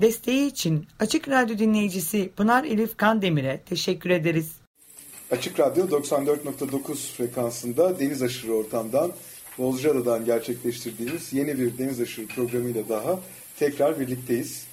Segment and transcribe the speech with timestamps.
[0.00, 4.52] Desteği için Açık Radyo dinleyicisi Pınar Elif Kandemir'e teşekkür ederiz.
[5.30, 9.12] Açık Radyo 94.9 frekansında deniz aşırı ortamdan
[9.58, 13.20] Bozcaada'dan gerçekleştirdiğimiz yeni bir deniz aşırı programıyla daha
[13.58, 14.66] tekrar birlikteyiz.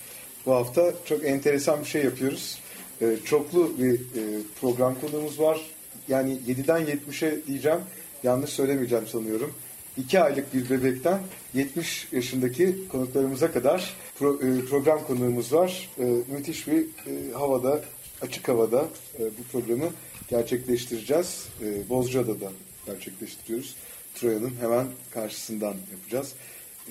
[0.45, 2.59] Bu hafta çok enteresan bir şey yapıyoruz.
[3.01, 5.61] Ee, çoklu bir e, program konuğumuz var.
[6.07, 7.79] Yani 7'den 70'e diyeceğim.
[8.23, 9.53] Yanlış söylemeyeceğim sanıyorum.
[9.97, 11.19] 2 aylık bir bebekten
[11.53, 15.89] 70 yaşındaki konuklarımıza kadar pro, e, program konuğumuz var.
[15.99, 17.81] E, müthiş bir e, havada,
[18.21, 18.85] açık havada
[19.19, 19.89] e, bu programı
[20.29, 21.45] gerçekleştireceğiz.
[21.61, 22.51] E, Bozcaada'da
[22.85, 23.75] gerçekleştiriyoruz.
[24.15, 26.33] Troya'nın hemen karşısından yapacağız.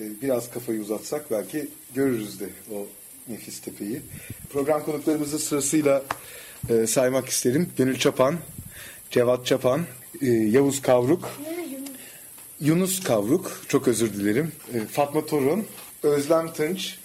[0.01, 2.87] E, biraz kafayı uzatsak belki görürüz de o
[3.29, 4.03] nefis tepeyi.
[4.53, 6.03] Program konuklarımızı sırasıyla
[6.69, 7.71] e, saymak isterim.
[7.77, 8.37] Gönül Çapan,
[9.11, 9.81] Cevat Çapan,
[10.23, 11.31] e, Yavuz Kavruk,
[12.61, 14.53] Yunus Kavruk, çok özür dilerim.
[14.75, 15.67] E, Fatma Torun,
[16.03, 16.99] Özlem Tınç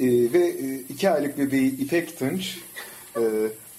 [0.00, 2.58] e, ve e, iki aylık bebeği İpek Tınç,
[3.16, 3.20] e,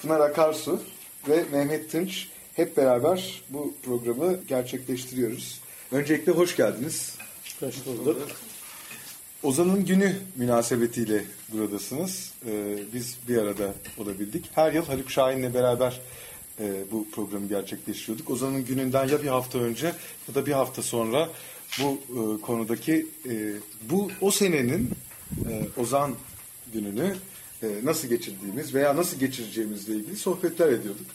[0.01, 0.81] Pınar Akarsu
[1.29, 5.61] ve Mehmet Tınç hep beraber bu programı gerçekleştiriyoruz.
[5.91, 7.15] Öncelikle hoş geldiniz.
[7.59, 8.27] Hoş bulduk.
[9.43, 12.31] Ozan'ın günü münasebetiyle buradasınız.
[12.45, 14.49] Ee, biz bir arada olabildik.
[14.55, 16.01] Her yıl Haluk Şahin'le beraber
[16.59, 18.29] e, bu programı gerçekleştiriyorduk.
[18.29, 19.85] Ozan'ın gününden ya bir hafta önce
[20.27, 21.29] ya da bir hafta sonra
[21.79, 23.53] bu e, konudaki e,
[23.89, 24.89] bu o senenin
[25.49, 26.15] e, Ozan
[26.73, 27.15] gününü
[27.63, 31.05] e, nasıl geçirdiğimiz veya nasıl geçireceğimizle ilgili sohbetler ediyorduk.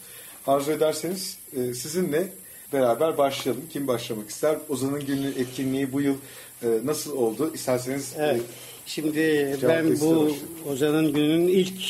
[0.47, 2.33] Arzu ederseniz e, sizinle
[2.73, 3.63] beraber başlayalım.
[3.73, 4.57] Kim başlamak ister?
[4.69, 6.17] Ozan'ın günü etkinliği bu yıl
[6.63, 7.51] e, nasıl oldu?
[7.55, 8.43] İsterseniz e, Evet.
[8.87, 9.21] Şimdi
[9.61, 10.37] Cevap ben bu başlayalım.
[10.69, 11.83] Ozan'ın gününün ilk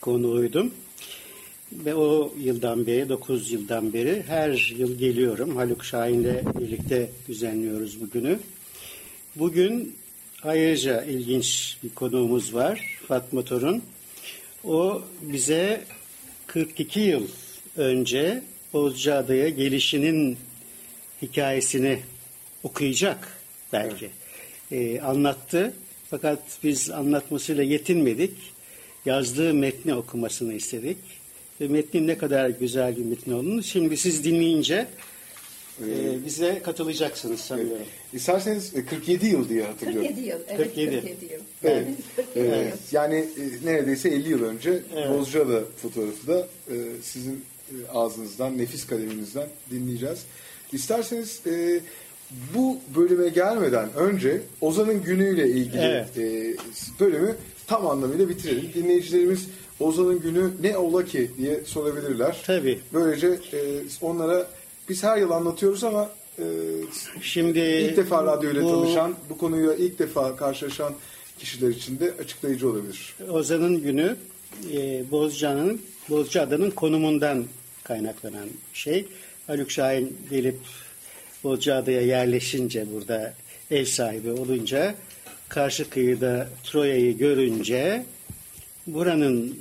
[0.00, 0.70] konuğuydum.
[1.84, 5.56] Ve o yıldan beri, 9 yıldan beri her yıl geliyorum.
[5.56, 8.38] Haluk Şahin'le birlikte düzenliyoruz bu günü.
[9.36, 9.96] Bugün
[10.42, 12.98] ayrıca ilginç bir konuğumuz var.
[13.08, 13.82] Fatma Torun.
[14.64, 15.84] O bize
[16.46, 17.26] 42 yıl
[17.76, 20.36] önce Bozcaada'ya gelişinin
[21.22, 21.98] hikayesini
[22.62, 23.28] okuyacak
[23.72, 24.10] belki.
[24.72, 25.72] Ee, anlattı.
[26.10, 28.34] Fakat biz anlatmasıyla yetinmedik.
[29.04, 30.96] Yazdığı metni okumasını istedik.
[31.60, 34.86] Ve metnin ne kadar güzel bir metin olduğunu şimdi siz dinleyince
[35.80, 35.86] e,
[36.26, 37.86] bize katılacaksınız sanıyorum.
[38.12, 40.08] isterseniz e, 47 yıl diye hatırlıyorum.
[40.08, 40.38] 47 yıl.
[40.48, 41.00] Evet, 47.
[41.00, 41.40] 47 yıl.
[41.64, 41.86] Evet.
[42.16, 42.54] 47 yıl.
[42.92, 45.10] yani e, neredeyse 50 yıl önce Evet.
[45.10, 50.18] Bozcaada fotoğrafı da e, sizin e, ağzınızdan, nefis kaleminizden dinleyeceğiz.
[50.72, 51.80] İsterseniz e,
[52.54, 56.18] bu bölüme gelmeden önce Ozan'ın günüyle ilgili Evet.
[56.18, 56.56] e,
[57.00, 57.36] bölümü
[57.66, 58.70] tam anlamıyla bitirelim.
[58.74, 59.46] Dinleyicilerimiz
[59.82, 62.42] Ozan'ın günü ne ola ki diye sorabilirler.
[62.46, 62.80] Tabii.
[62.92, 63.58] Böylece e,
[64.00, 64.46] onlara
[64.88, 66.44] biz her yıl anlatıyoruz ama e,
[67.22, 70.94] Şimdi ilk defa radyoyla bu- tanışan, bu konuyla ilk defa karşılaşan
[71.38, 73.14] kişiler için de açıklayıcı olabilir.
[73.30, 74.16] Ozan'ın günü
[74.72, 77.44] e, Bozcaada'nın Bozcaada'nın konumundan
[77.84, 79.06] kaynaklanan şey.
[79.46, 80.58] Haluk Şahin gelip
[81.44, 83.34] Bozcaada'ya yerleşince burada
[83.70, 84.94] ev sahibi olunca
[85.48, 88.04] karşı kıyıda Troya'yı görünce
[88.86, 89.58] buranın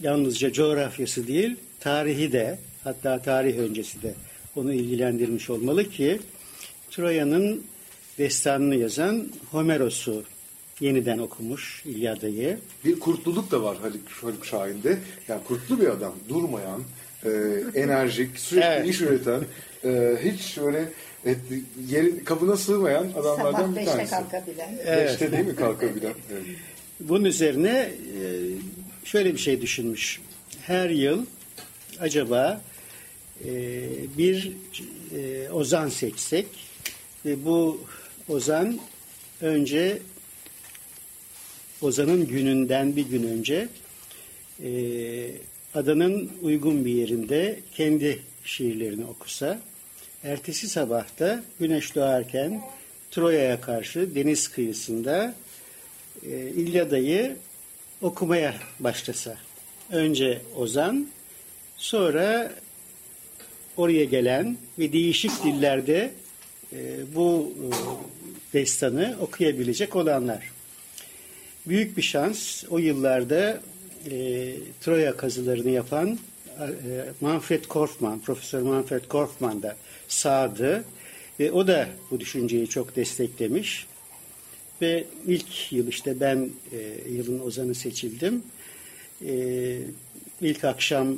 [0.00, 4.14] yalnızca coğrafyası değil tarihi de hatta tarih öncesi de
[4.56, 6.20] onu ilgilendirmiş olmalı ki
[6.90, 7.62] Troya'nın
[8.18, 10.24] destanını yazan Homeros'u
[10.80, 12.58] yeniden okumuş İlyada'yı.
[12.84, 14.98] Bir kurtluluk da var Haluk, Haluk Şahin'de.
[15.28, 16.82] Yani kurtlu bir adam, durmayan,
[17.24, 17.30] e,
[17.74, 18.88] enerjik, sürekli Evet.
[18.88, 19.40] iş üreten,
[19.84, 20.88] e, hiç böyle
[21.26, 21.34] e,
[21.88, 24.10] yerin kabına sığmayan adamlardan Sabah bir 5'te tanesi.
[24.10, 24.78] kalkabilen.
[24.84, 25.08] Evet.
[25.10, 26.14] Beşte değil mi kalkabilen?
[26.32, 26.42] Evet.
[27.00, 28.22] Bunun üzerine e,
[29.06, 30.20] şöyle bir şey düşünmüş.
[30.62, 31.26] Her yıl
[32.00, 32.60] acaba
[33.44, 33.50] e,
[34.18, 34.52] bir
[35.16, 36.46] e, ozan seçsek
[37.24, 37.80] ve bu
[38.28, 38.78] ozan
[39.40, 39.98] önce
[41.80, 43.68] ozanın gününden bir gün önce
[44.62, 44.70] e,
[45.74, 49.60] adanın uygun bir yerinde kendi şiirlerini okusa
[50.24, 52.62] ertesi sabahta güneş doğarken
[53.10, 55.34] Troya'ya karşı deniz kıyısında
[56.26, 57.36] e, İlyada'yı
[58.02, 59.36] okumaya başlasa.
[59.92, 61.08] Önce Ozan,
[61.76, 62.52] sonra
[63.76, 66.10] oraya gelen ve değişik dillerde
[66.72, 66.78] e,
[67.14, 67.66] bu e,
[68.52, 70.52] destanı okuyabilecek olanlar.
[71.66, 73.60] Büyük bir şans o yıllarda
[74.10, 76.18] e, Troya kazılarını yapan
[76.60, 76.68] e,
[77.20, 79.76] Manfred Korfman, Profesör Manfred Korfman da
[80.08, 80.84] sağdı
[81.40, 83.86] ve o da bu düşünceyi çok desteklemiş.
[84.82, 88.42] Ve ilk yıl işte ben e, yılın ozanı seçildim.
[89.26, 89.78] E,
[90.40, 91.16] ilk akşam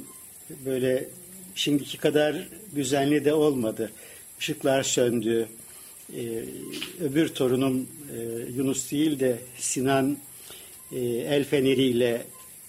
[0.64, 1.08] böyle
[1.54, 3.92] şimdiki kadar düzenli de olmadı.
[4.40, 5.48] Işıklar söndü.
[6.16, 6.44] E,
[7.00, 8.18] öbür torunum e,
[8.56, 10.18] Yunus değil de Sinan
[10.92, 12.22] e, el feneriyle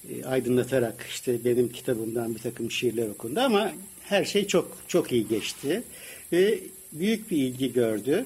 [0.10, 3.72] e, aydınlatarak işte benim kitabımdan bir takım şiirler okundu ama
[4.04, 5.84] her şey çok çok iyi geçti
[6.32, 6.60] ve
[6.92, 8.26] büyük bir ilgi gördü.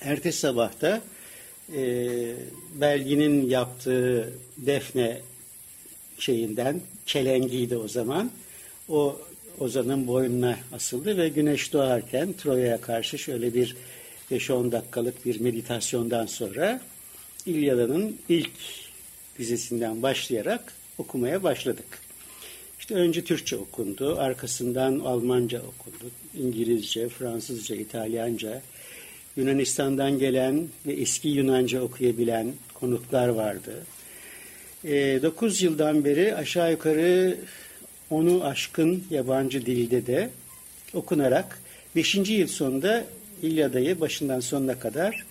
[0.00, 1.02] Ertesi sabahta
[1.74, 1.82] e,
[2.74, 5.20] Belgin'in yaptığı defne
[6.18, 8.30] şeyinden çelengiydi o zaman.
[8.88, 9.20] O
[9.60, 13.76] Ozan'ın boynuna asıldı ve güneş doğarken Troya'ya karşı şöyle bir
[14.30, 16.80] 5-10 dakikalık bir meditasyondan sonra
[17.46, 18.50] İlyada'nın ilk
[19.38, 22.06] dizisinden başlayarak okumaya başladık.
[22.78, 28.62] İşte önce Türkçe okundu, arkasından Almanca okundu, İngilizce, Fransızca, İtalyanca,
[29.36, 33.84] Yunanistan'dan gelen ve eski Yunanca okuyabilen konuklar vardı.
[34.84, 37.36] E, 9 yıldan beri aşağı yukarı
[38.10, 40.30] onu aşkın yabancı dilde de
[40.94, 41.60] okunarak
[41.96, 42.14] 5.
[42.14, 43.04] yıl sonunda
[43.42, 45.24] İlyada'yı başından sonuna kadar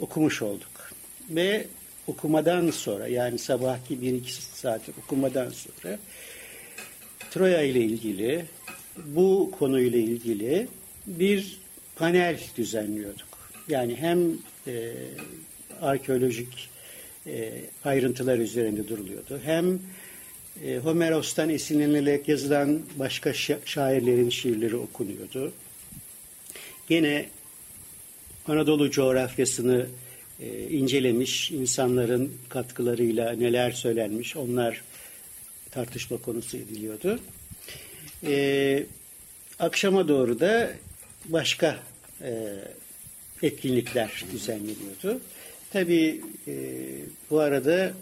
[0.00, 0.92] okumuş olduk.
[1.30, 1.66] Ve
[2.06, 4.22] okumadan sonra yani sabahki 1-2
[4.54, 5.98] saat okumadan sonra
[7.30, 8.44] Troya ile ilgili
[9.06, 10.68] bu konuyla ilgili
[11.06, 11.58] bir
[11.96, 13.28] panel düzenliyorduk.
[13.68, 14.18] Yani hem
[14.66, 14.92] e,
[15.82, 16.68] arkeolojik
[17.26, 17.52] e,
[17.84, 19.40] ayrıntılar üzerinde duruluyordu.
[19.44, 19.80] Hem
[20.64, 23.32] e, Homeros'tan esinlenilerek yazılan başka
[23.64, 25.52] şairlerin şiirleri okunuyordu.
[26.88, 27.28] Gene
[28.48, 29.86] Anadolu coğrafyasını
[30.40, 34.82] e, incelemiş, insanların katkılarıyla neler söylenmiş onlar
[35.70, 37.18] tartışma konusu ediliyordu.
[38.26, 38.86] E,
[39.58, 40.70] akşama doğru da
[41.28, 41.78] başka
[42.22, 42.54] e,
[43.42, 45.20] etkinlikler düzenleniyordu.
[45.72, 46.54] Tabii e,
[47.30, 47.92] bu arada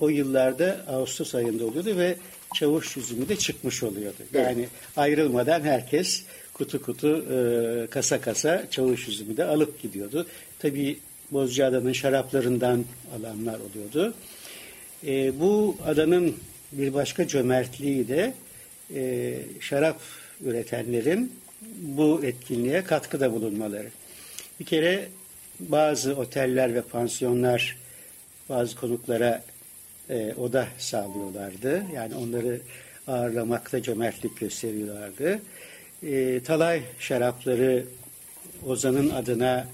[0.00, 2.16] o yıllarda Ağustos ayında oluyordu ve
[2.54, 4.22] çavuş yüzümü de çıkmış oluyordu.
[4.34, 4.68] Yani evet.
[4.96, 6.22] ayrılmadan herkes
[6.54, 10.26] kutu kutu e, kasa kasa çavuş yüzümü de alıp gidiyordu.
[10.58, 10.98] Tabii
[11.30, 12.84] Bozcaada'nın şaraplarından
[13.18, 14.14] alanlar oluyordu.
[15.06, 16.36] E, bu adanın
[16.72, 18.34] bir başka cömertliği de
[18.94, 20.00] e, şarap
[20.44, 21.32] üretenlerin
[21.78, 23.88] bu etkinliğe katkıda bulunmaları.
[24.60, 25.08] Bir kere
[25.60, 27.76] bazı oteller ve pansiyonlar
[28.48, 29.44] bazı konuklara
[30.10, 31.84] e, oda sağlıyorlardı.
[31.94, 32.60] Yani onları
[33.06, 35.40] ağırlamakta cömertlik gösteriyorlardı.
[36.02, 37.84] E, talay şarapları
[38.66, 39.68] Ozan'ın adına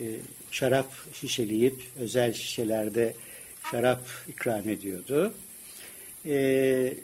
[0.00, 0.04] e,
[0.50, 3.14] şarap şişeleyip özel şişelerde
[3.70, 5.34] şarap ikram ediyordu.
[6.26, 6.94] E,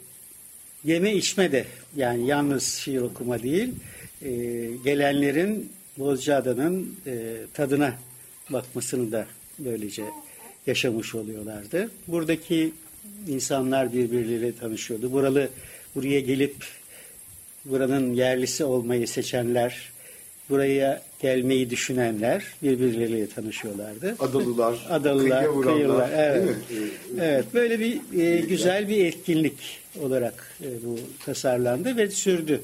[0.83, 1.65] yeme içme de
[1.95, 3.73] yani yalnız şiir okuma değil
[4.21, 4.29] e,
[4.83, 7.95] gelenlerin Bozcaada'nın e, tadına
[8.49, 9.25] bakmasını da
[9.59, 10.03] böylece
[10.67, 11.89] yaşamış oluyorlardı.
[12.07, 12.73] Buradaki
[13.27, 15.11] insanlar birbirleriyle tanışıyordu.
[15.11, 15.49] Buralı
[15.95, 16.55] buraya gelip
[17.65, 19.91] buranın yerlisi olmayı seçenler,
[20.49, 24.15] buraya gelmeyi düşünenler birbirleriyle tanışıyorlardı.
[24.19, 26.55] Adalılar, Adalılar, kıyıya kıyılar, evet.
[27.19, 32.61] evet, böyle bir e, güzel bir etkinlik olarak e, bu tasarlandı ve sürdü.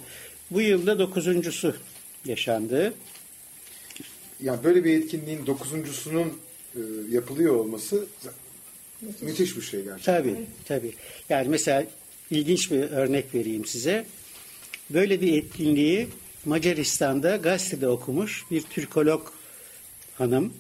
[0.52, 1.76] Bu yılda dokuzuncusu
[2.26, 2.94] yaşandı.
[4.42, 6.34] Yani böyle bir etkinliğin dokuzuncusunun
[6.76, 8.06] e, yapılıyor olması
[9.22, 10.18] müthiş bir şey gerçekten.
[10.18, 10.36] Tabii,
[10.66, 10.94] tabii.
[11.30, 11.86] Yani mesela
[12.32, 14.06] ilginç bir örnek vereyim size.
[14.90, 16.08] Böyle bir etkinliği
[16.46, 19.32] Macaristan'da gazetede okumuş bir Türkolog
[20.18, 20.54] hanım.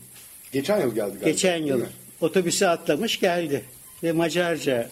[0.51, 1.29] Geçen yıl geldi galiba.
[1.29, 1.81] Geçen yıl.
[2.21, 3.65] Otobüse atlamış geldi.
[4.03, 4.89] Ve Macarca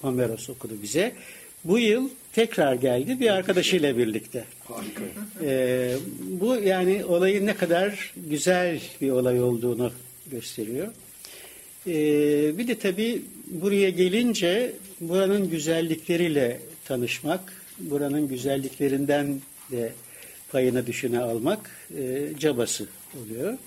[0.00, 1.14] Homeros okudu bize.
[1.64, 4.44] Bu yıl tekrar geldi bir arkadaşıyla birlikte.
[4.64, 5.02] Harika.
[5.44, 9.92] Ee, bu yani olayın ne kadar güzel bir olay olduğunu
[10.30, 10.88] gösteriyor.
[11.86, 19.92] Ee, bir de tabii buraya gelince buranın güzellikleriyle tanışmak, buranın güzelliklerinden de
[20.52, 22.86] payına düşene almak e, cabası
[23.22, 23.58] oluyor.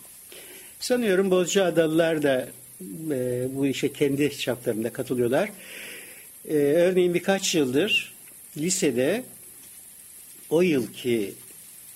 [0.79, 2.47] Sanıyorum Bozcaadalılar da
[3.11, 5.49] e, bu işe kendi çaplarında katılıyorlar.
[6.49, 8.14] E, örneğin birkaç yıldır
[8.57, 9.23] lisede
[10.49, 11.33] o yılki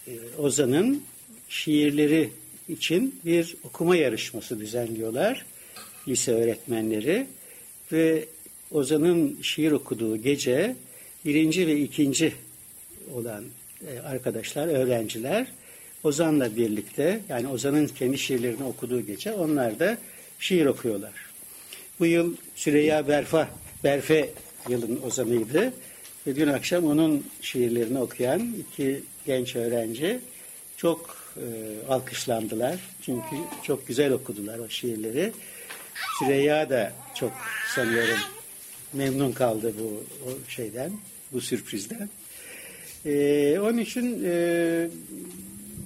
[0.08, 1.04] e, Ozan'ın
[1.50, 2.30] şiirleri
[2.70, 5.46] için bir okuma yarışması düzenliyorlar
[6.08, 7.28] lise öğretmenleri
[7.92, 8.26] ve
[8.72, 10.76] Ozan'ın şiir okuduğu gece
[11.26, 12.34] birinci ve ikinci
[13.14, 13.44] olan
[13.88, 15.48] e, arkadaşlar, öğrenciler
[16.04, 19.98] Ozan'la birlikte yani Ozan'ın kendi şiirlerini okuduğu gece onlar da
[20.40, 21.14] şiir okuyorlar.
[22.00, 23.50] Bu yıl Süreyya Berfa
[23.84, 24.30] Berfe
[24.70, 25.74] yılın ozanıydı.
[26.30, 30.20] Ve dün akşam onun şiirlerini okuyan iki genç öğrenci
[30.78, 31.46] çok e,
[31.92, 32.76] alkışlandılar.
[33.02, 35.32] Çünkü çok güzel okudular o şiirleri.
[36.20, 37.32] Süreyya da çok
[37.76, 38.20] sanıyorum
[38.94, 40.92] memnun kaldı bu o şeyden,
[41.34, 42.10] bu sürprizden.
[43.06, 44.88] E, onun için e,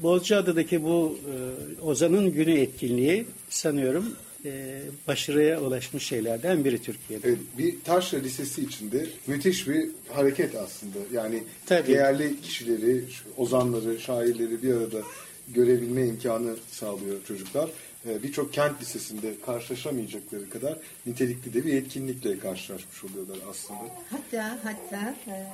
[0.02, 7.28] Bozcaada'daki bu e, Ozan'ın Günü etkinliği sanıyorum e, başarıya ulaşmış şeylerden biri Türkiye'de.
[7.28, 10.98] Evet, bir Taşra Lisesi içinde müthiş bir hareket aslında.
[11.14, 11.88] Yani Tabii.
[11.88, 13.04] değerli kişileri,
[13.38, 15.02] ozanları, şairleri bir arada
[15.48, 17.70] görebilme imkanı sağlıyor çocuklar.
[18.10, 23.80] Ee, Birçok kent lisesinde karşılaşamayacakları kadar nitelikli de bir etkinlikle karşılaşmış oluyorlar aslında.
[24.10, 25.46] Hatta hatta e,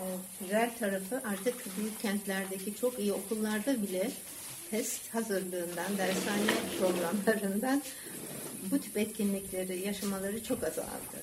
[0.42, 4.12] güzel tarafı artık büyük kentlerdeki çok iyi okullarda bile
[4.72, 7.82] test hazırlığından, dershane programlarından
[8.72, 11.20] bu tip etkinlikleri yaşamaları çok azaldı.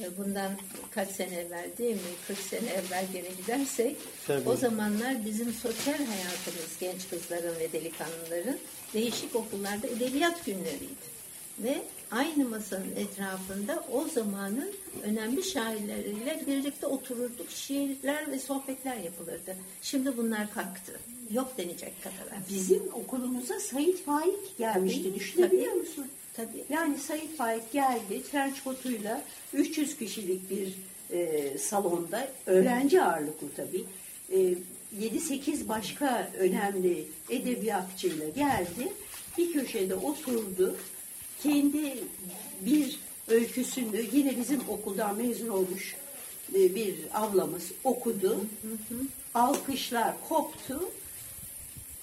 [0.00, 0.52] E, Bundan
[0.90, 2.00] kaç sene evvel değil mi?
[2.26, 3.96] 40 sene evvel geri gidersek
[4.26, 4.48] Tabii.
[4.48, 8.58] o zamanlar bizim sosyal hayatımız genç kızların ve delikanlıların
[8.94, 11.10] değişik okullarda edebiyat günleriydi.
[11.58, 14.70] Ve aynı masanın etrafında o zamanın
[15.02, 17.50] önemli şairleriyle birlikte otururduk.
[17.50, 19.56] Şiirler ve sohbetler yapılırdı.
[19.82, 21.00] Şimdi bunlar kalktı.
[21.32, 22.38] Yok denecek kadar.
[22.50, 25.02] Bizim okulumuza Sait Faik gelmişti.
[25.02, 25.80] Tabii, Düşünebiliyor tabii.
[25.80, 26.06] musun?
[26.40, 26.64] Tabii.
[26.70, 30.74] Yani Sait Faik geldi trench coatuyla 300 kişilik bir
[31.10, 33.84] e, salonda öğrenci ağırlıklı tabii.
[34.32, 34.54] E,
[35.00, 38.92] 7-8 başka önemli edebiyatçıyla geldi.
[39.38, 40.76] Bir köşede oturdu.
[41.42, 41.94] Kendi
[42.60, 45.96] bir öyküsünü yine bizim okuldan mezun olmuş
[46.54, 48.40] e, bir ablamız okudu.
[49.34, 50.90] Alkışlar koptu.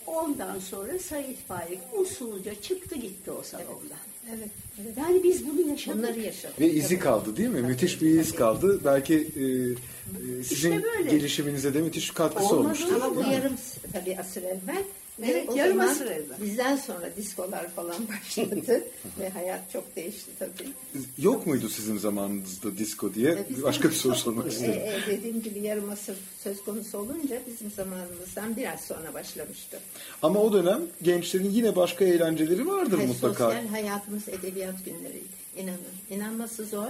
[0.08, 3.78] Ondan sonra Sait Faik usulca çıktı gitti o salondan.
[3.82, 4.17] Evet.
[4.36, 4.50] Evet.
[4.98, 5.98] Yani biz bunu yaşadık.
[6.00, 6.60] Bunları yaşadık.
[6.60, 7.62] Ve izi kaldı değil mi?
[7.62, 8.82] Müthiş bir iz kaldı.
[8.86, 11.10] Belki e, e, sizin İşte böyle.
[11.12, 13.02] gelişiminize de müthiş katkısı Olmaz olmuştur.
[13.02, 13.54] Ama bu yarım
[13.94, 14.84] tabii asır evvel.
[15.20, 16.38] Ve Evet, o yarım asır evvel.
[16.42, 18.84] Bizden sonra diskolar falan başladı
[19.20, 20.70] ve hayat çok değişti tabii.
[21.18, 23.32] Yok muydu sizin zamanınızda disco diye?
[23.32, 24.74] E, Başka bir soru sormak E, isterim.
[24.74, 29.80] e, dediğim gibi yarım asır söz konusu olunca bizim zamanımızdan biraz sonra başlamıştı.
[30.22, 33.46] Ama o dönem gençlerin yine başka eğlenceleri vardır Ve mutlaka.
[33.46, 35.38] Sosyal hayatımız edebiyat günleriydi.
[35.58, 35.78] İnanın.
[36.10, 36.88] İnanması zor.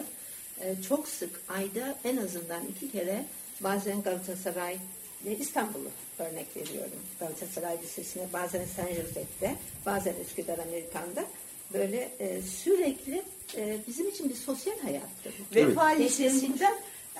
[0.62, 3.26] Ee, çok sık ayda en azından iki kere
[3.62, 4.78] bazen Galatasaray
[5.26, 7.00] ve İstanbul'u örnek veriyorum.
[7.20, 9.56] Galatasaray Lisesi'ne bazen San Jose'de
[9.86, 11.26] bazen Üsküdar Amerikan'da
[11.74, 13.24] böyle e, sürekli
[13.58, 15.32] e, bizim için bir sosyal hayattı.
[15.56, 16.02] Vefa Evet.
[16.02, 16.68] Lisesi'nde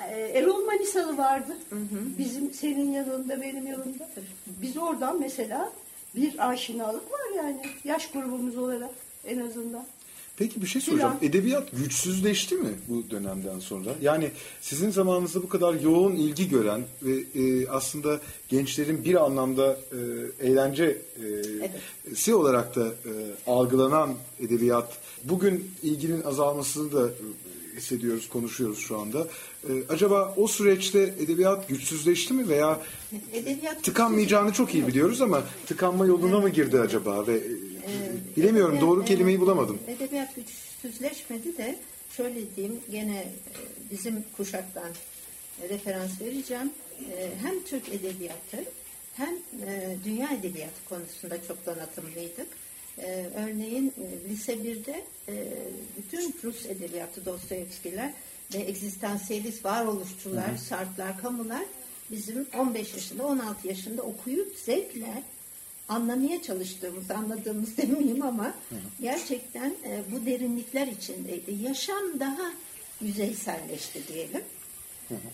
[0.10, 1.58] e, Erol Manisalı vardı.
[2.18, 4.10] Bizim senin yanında benim yanımda.
[4.48, 5.72] Biz oradan mesela
[6.16, 8.92] bir aşinalık var yani yaş grubumuz olarak
[9.26, 9.86] en azından.
[10.38, 11.18] Peki bir şey soracağım.
[11.20, 11.32] Filan.
[11.32, 13.90] Edebiyat güçsüzleşti mi bu dönemden sonra?
[14.02, 20.48] Yani sizin zamanınızda bu kadar yoğun ilgi gören ve e, aslında gençlerin bir anlamda e,
[20.48, 20.98] eğlence
[22.10, 23.12] e, si olarak da e,
[23.48, 29.28] algılanan edebiyat bugün ilginin azalmasını da e, hissediyoruz, konuşuyoruz şu anda.
[29.70, 32.80] E, acaba o süreçte edebiyat güçsüzleşti mi veya
[33.34, 37.67] Edebiyat tıkanmayacağını çok iyi biliyoruz ama tıkanma yoluna mı girdi acaba ve e,
[38.38, 39.80] bilemiyorum Edebiyat- doğru kelimeyi bulamadım.
[39.88, 41.76] Edebiyat güçsüzleşmedi de
[42.18, 43.28] şöyle diyeyim gene e,
[43.92, 44.90] bizim kuşaktan
[45.70, 46.72] referans vereceğim.
[47.12, 48.64] E, Hem Türk edebiyatı
[49.14, 49.34] hem
[49.68, 52.48] e, dünya edebiyatı konusunda çok donatımlıydık.
[53.36, 53.94] Örneğin
[54.30, 55.34] lise 1'de e,
[55.98, 58.14] bütün Rus edebiyatı Dostoyevskiler
[58.54, 61.64] ve egzistansiyelist varoluşçular, Sartlar, Kamular
[62.12, 65.24] bizim 15 yaşında, 16 yaşında okuyup zevkle
[65.90, 68.54] anlamaya çalıştığımız, anladığımız demeyeyim ama
[69.02, 71.64] gerçekten e, bu derinlikler içindeydi.
[71.64, 72.52] Yaşam daha
[73.02, 74.42] yüzeyselleşti diyelim.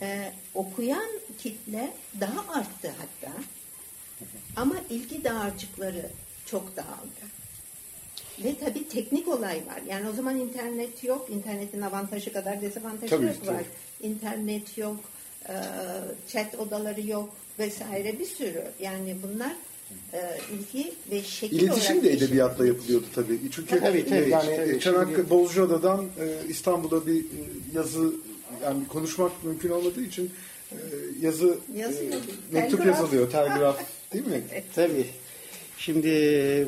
[0.02, 3.34] E, okuyan kitle daha arttı hatta.
[4.56, 6.10] Ama ilgi dağarcıkları
[6.46, 7.34] çok dağıldı.
[8.44, 9.82] Ve tabii teknik olay var.
[9.88, 11.30] Yani o zaman internet yok.
[11.30, 13.56] İnternetin avantajı kadar dezavantajı Tabii, yok tabii.
[13.56, 13.64] var.
[14.02, 15.00] İnternet yok,
[15.50, 15.54] e,
[16.28, 18.64] chat odaları yok vesaire bir sürü.
[18.80, 19.54] Yani bunlar
[20.14, 20.20] e,
[20.54, 23.40] ilgi ve şekil İletişim olarak de edebiyatla yapılıyordu tabii.
[23.52, 24.80] Çünkü Tabii, tabii, e, yani tabii.
[24.80, 27.26] Çanakkale Şimdi- Bozcaada'dan e, İstanbul'a bir e,
[27.76, 28.14] yazı
[28.64, 30.30] yani konuşmak mümkün olmadığı için
[30.72, 30.76] e,
[31.22, 32.12] yazı, Yazıyor.
[32.14, 32.18] e,
[32.52, 33.00] mektup Telgraf.
[33.02, 33.80] yazılıyor, telgraf
[34.14, 34.42] değil mi?
[34.76, 35.06] Tabii.
[35.78, 36.66] Şimdi e,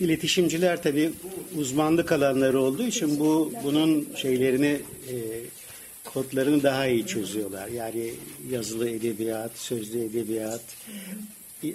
[0.00, 1.10] iletişimciler tabii
[1.58, 5.14] uzmanlık alanları olduğu için bu bunun şeylerini e,
[6.04, 7.68] kodlarını daha iyi çözüyorlar.
[7.68, 8.10] Yani
[8.50, 10.60] yazılı edebiyat, sözlü edebiyat,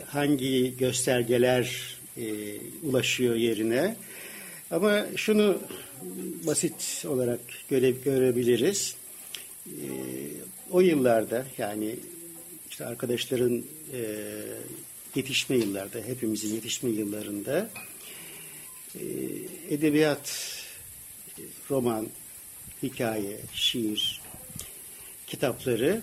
[0.08, 3.96] hangi göstergeler e, ulaşıyor yerine.
[4.72, 5.58] Ama şunu
[6.48, 7.39] basit olarak
[7.70, 8.96] göre, görebiliriz.
[9.67, 9.88] E,
[10.72, 11.96] o yıllarda yani
[12.70, 13.63] işte arkadaşların
[13.94, 14.01] e,
[15.15, 17.70] yetişme yıllarda, hepimizin yetişme yıllarında
[18.96, 19.03] e,
[19.70, 20.58] edebiyat,
[21.70, 22.08] roman,
[22.84, 24.22] hikaye, şiir
[25.27, 26.01] kitapları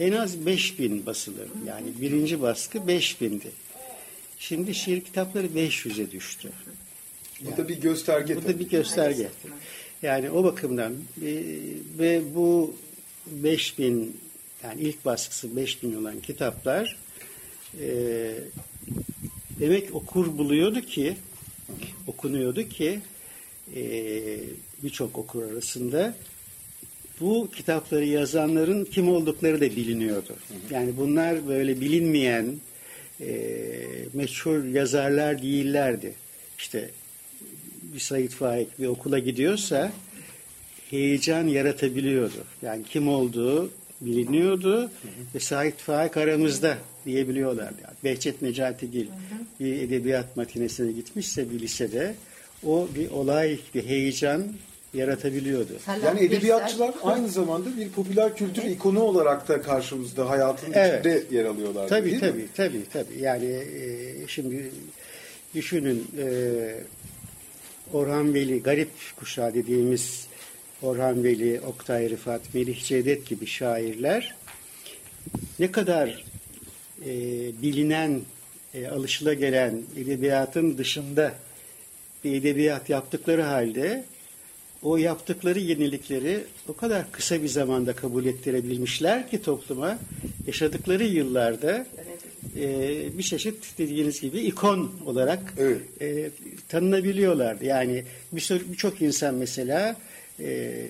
[0.00, 1.48] en az 5000 basılır.
[1.66, 3.50] Yani birinci baskı 5000'di.
[4.38, 6.52] Şimdi şiir kitapları 500'e düştü.
[7.40, 9.28] Bu da bir gösterge Bu da bir gösterge.
[10.02, 11.44] Yani o bakımdan e,
[11.98, 12.74] ve bu
[13.26, 14.16] 5000
[14.62, 16.96] yani ilk baskısı 5000 olan kitaplar
[17.80, 17.88] e,
[19.60, 21.16] demek okur buluyordu ki
[22.06, 23.00] okunuyordu ki
[23.76, 23.82] e,
[24.82, 26.14] birçok okur arasında
[27.20, 30.36] bu kitapları yazanların kim oldukları da biliniyordu.
[30.70, 32.54] Yani bunlar böyle bilinmeyen
[33.20, 33.36] e,
[34.12, 36.14] meşhur yazarlar değillerdi.
[36.58, 36.90] İşte
[37.82, 39.92] bir Said Faik bir okula gidiyorsa
[40.90, 42.44] heyecan yaratabiliyordu.
[42.62, 43.70] Yani kim olduğu
[44.00, 44.90] biliniyordu
[45.34, 47.76] ve Said Faik aramızda diyebiliyorlardı.
[47.82, 49.06] Yani Behçet Necatigil
[49.60, 52.14] bir edebiyat matinesine gitmişse bir lisede
[52.66, 54.44] o bir olay, bir heyecan
[54.94, 55.72] yaratabiliyordu.
[56.04, 61.06] Yani edebiyatçılar aynı zamanda bir popüler kültür ikonu olarak da karşımızda hayatın Evet.
[61.06, 61.88] içinde yer alıyorlar.
[61.88, 62.48] Tabii değil tabii mi?
[62.56, 63.20] tabii tabii.
[63.20, 64.70] Yani e, şimdi
[65.54, 66.26] düşünün e,
[67.92, 70.26] Orhan Veli, garip kuşağı dediğimiz
[70.82, 74.34] Orhan Veli, Oktay Rıfat, Melih Cevdet gibi şairler
[75.58, 76.24] ne kadar
[77.06, 77.12] e,
[77.62, 78.20] bilinen,
[78.74, 81.34] e, alışılagelen edebiyatın dışında
[82.24, 84.04] bir edebiyat yaptıkları halde
[84.82, 89.98] o yaptıkları yenilikleri o kadar kısa bir zamanda kabul ettirebilmişler ki topluma
[90.46, 91.86] yaşadıkları yıllarda
[92.56, 95.80] e, bir çeşit dediğiniz gibi ikon olarak Evet.
[96.00, 96.30] e,
[96.68, 97.64] tanınabiliyorlardı.
[97.64, 99.96] Yani bir birçok insan mesela
[100.40, 100.86] e,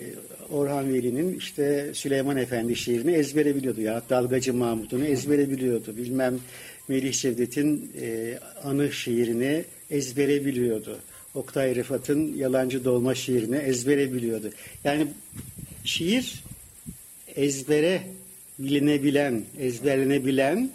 [0.51, 5.95] Orhan Veli'nin işte Süleyman Efendi şiirini ezbere biliyordu ya Dalgacı Mahmut'unu ezbere biliyordu.
[5.97, 6.39] Bilmem
[6.89, 10.99] Melih Cevdet'in e, anı şiirini ezbere biliyordu.
[11.35, 14.51] Oktay Rıfat'ın Yalancı Dolma şiirini ezbere biliyordu.
[14.85, 15.07] Yani
[15.85, 16.45] şiir
[17.37, 18.03] ezbere
[18.59, 20.71] bilinebilen, ezberlenebilen,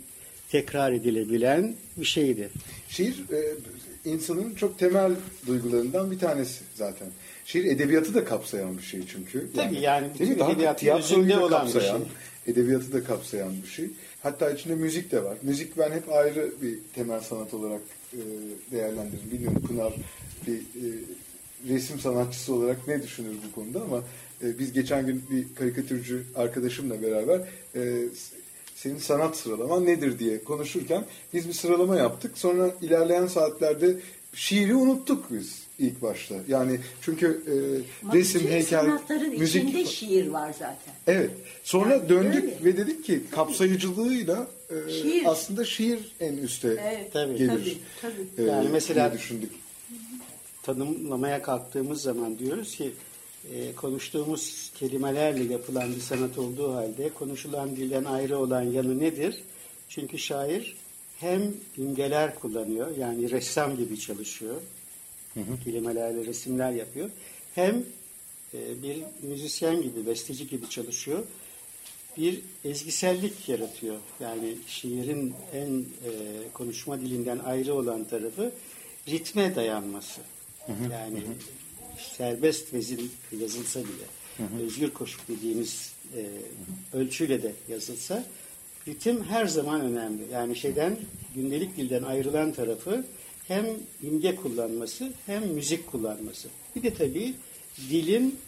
[0.51, 2.49] tekrar edilebilen bir şeydi.
[2.89, 3.55] Şiir e,
[4.09, 5.11] insanın çok temel
[5.47, 7.07] duygularından bir tanesi zaten.
[7.45, 9.47] Şiir edebiyatı da kapsayan bir şey çünkü.
[9.55, 12.53] Tabii yani bütün Daha tiyatroyu da kapsayan, şey.
[12.53, 13.85] edebiyatı da kapsayan bir şey.
[14.23, 15.37] Hatta içinde müzik de var.
[15.41, 17.81] Müzik ben hep ayrı bir temel sanat olarak
[18.13, 18.21] e,
[18.71, 19.31] değerlendiririm.
[19.31, 19.93] Bilmiyorum Pınar
[20.47, 20.85] bir e,
[21.69, 24.03] resim sanatçısı olarak ne düşünür bu konuda ama
[24.43, 27.41] e, biz geçen gün bir karikatürcü arkadaşımla beraber
[27.75, 28.03] e,
[28.75, 32.37] senin sanat sıralaman nedir diye konuşurken biz bir sıralama yaptık.
[32.37, 33.95] Sonra ilerleyen saatlerde
[34.33, 36.35] şiiri unuttuk biz ilk başta.
[36.47, 37.53] Yani çünkü e,
[38.05, 40.93] Ama resim, heykel, sanatların müzik içinde şiir var zaten.
[41.07, 41.31] Evet.
[41.63, 42.57] Sonra Yani döndük öyle.
[42.63, 45.23] ve dedik ki kapsayıcılığıyla e, Şiir.
[45.25, 47.37] aslında şiir en üste Evet, Tabii.
[47.37, 47.49] gelir.
[48.01, 48.47] tabii, tabii.
[48.47, 49.51] e, Yani mesela- düşündük.
[50.63, 52.91] Tanımlamaya kalktığımız zaman diyoruz ki
[53.53, 59.43] e, konuştuğumuz kelimelerle yapılan bir sanat olduğu halde konuşulan dilden ayrı olan yanı nedir?
[59.89, 60.75] Çünkü şair
[61.19, 64.55] hem imgeler kullanıyor yani ressam gibi çalışıyor.
[65.63, 67.09] Kelimelerle resimler yapıyor.
[67.55, 67.83] Hem
[68.53, 71.23] e, bir müzisyen gibi, besteci gibi çalışıyor.
[72.17, 73.97] Bir ezgisellik yaratıyor.
[74.19, 76.11] Yani şiirin en e,
[76.53, 78.51] konuşma dilinden ayrı olan tarafı
[79.07, 80.21] ritme dayanması.
[80.67, 81.21] Yani
[81.97, 86.27] serbest vezin yazılsa bile, özgür koşuk dediğimiz e,
[86.97, 88.23] ölçüyle de yazılsa,
[88.87, 90.23] ritim her zaman önemli.
[90.31, 90.97] Yani şeyden,
[91.35, 93.05] gündelik dilden ayrılan tarafı
[93.47, 93.65] hem
[94.03, 96.47] imge kullanması hem müzik kullanması.
[96.75, 97.33] Bir de tabii
[97.89, 98.39] dilin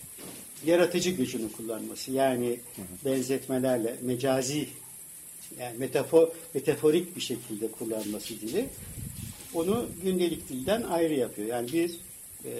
[0.66, 2.12] yaratıcı gücünü kullanması.
[2.12, 2.60] Yani
[3.06, 4.68] benzetmelerle, mecazi,
[5.60, 8.66] yani metafor, metaforik bir şekilde kullanması dili
[9.56, 11.48] onu gündelik dilden ayrı yapıyor.
[11.48, 11.92] Yani bir
[12.46, 12.52] e,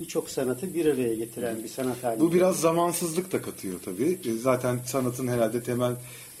[0.00, 2.20] birçok sanatı bir araya getiren bir sanat haline.
[2.20, 4.18] Bu biraz zamansızlık da katıyor tabii.
[4.26, 5.92] E, Zaten sanatın herhalde temel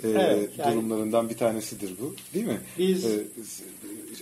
[0.04, 2.14] e, Evet, yani- durumlarından bir tanesidir bu.
[2.34, 2.60] Değil mi?
[2.78, 3.18] Biz- E,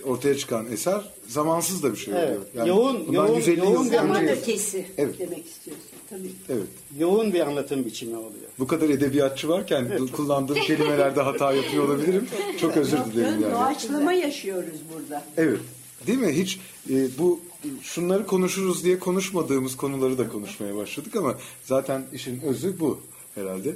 [0.03, 2.27] ortaya çıkan eser zamansız da bir şey Evet.
[2.27, 2.41] oluyor.
[2.55, 5.19] Yani Yoğun- yoğun- 150 yoğun bir Zaman önce- ötesi Evet.
[5.19, 5.85] demek istiyorsun.
[6.09, 6.31] Tabii.
[6.49, 6.67] Evet.
[6.99, 8.49] yoğun bir anlatım biçimi oluyor.
[8.59, 12.27] Bu kadar edebiyatçı varken du- kullandığım kelimelerde hata yapıyor olabilirim.
[12.61, 13.51] Çok özür dilerim yani.
[13.53, 15.25] Doğaçlama yaşıyoruz burada.
[15.37, 15.59] Evet.
[16.07, 16.31] Değil mi?
[16.31, 17.39] Hiç e, bu
[17.81, 22.99] şunları konuşuruz diye konuşmadığımız konuları da konuşmaya başladık ama zaten işin özü bu
[23.35, 23.75] herhalde.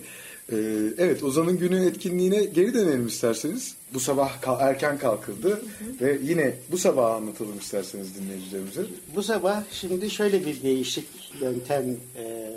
[0.51, 0.55] E,
[0.97, 3.75] evet Ozan'ın günü etkinliğine geri dönelim isterseniz.
[3.93, 5.61] Bu sabah erken kalkıldı
[6.01, 8.81] ve yine bu sabah anlatalım isterseniz dinleyicilerimize.
[9.15, 11.07] Bu sabah şimdi şöyle bir değişik
[11.41, 12.51] yöntem e,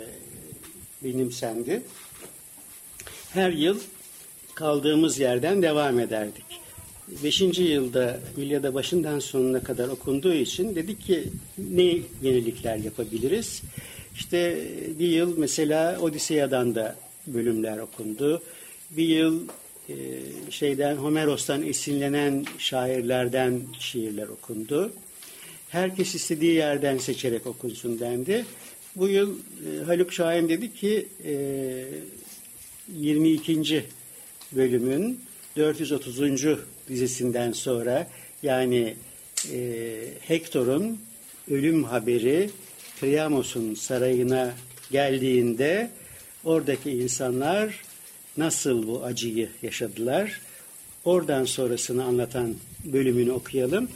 [1.03, 1.81] benimsendi.
[3.33, 3.79] her yıl
[4.55, 6.45] kaldığımız yerden devam ederdik.
[7.23, 11.23] Beşinci yılda İlyada başından sonuna kadar okunduğu için dedik ki
[11.57, 13.61] ne yenilikler yapabiliriz?
[14.15, 14.57] İşte
[14.99, 16.95] bir yıl mesela Odiseya'dan da
[17.33, 18.41] bölümler okundu.
[18.91, 19.47] Bir yıl
[19.89, 19.95] e,
[20.49, 24.91] şeyden Homeros'tan esinlenen şairlerden şiirler okundu.
[25.69, 28.45] Herkes istediği yerden seçerek okunsun dendi.
[28.95, 31.85] Bu yıl e, Haluk Şahin dedi ki e,
[32.97, 33.85] 22.
[34.51, 35.19] bölümün
[35.57, 36.21] 430.
[36.89, 38.07] dizisinden sonra
[38.43, 38.95] yani
[39.53, 39.95] e,
[40.27, 40.99] Hektor'un
[41.51, 42.49] ölüm haberi
[42.99, 44.53] Priamos'un sarayına
[44.91, 45.89] geldiğinde
[46.43, 47.81] oradaki insanlar
[48.37, 50.41] nasıl bu acıyı yaşadılar?
[51.05, 53.89] Oradan sonrasını anlatan bölümünü okuyalım.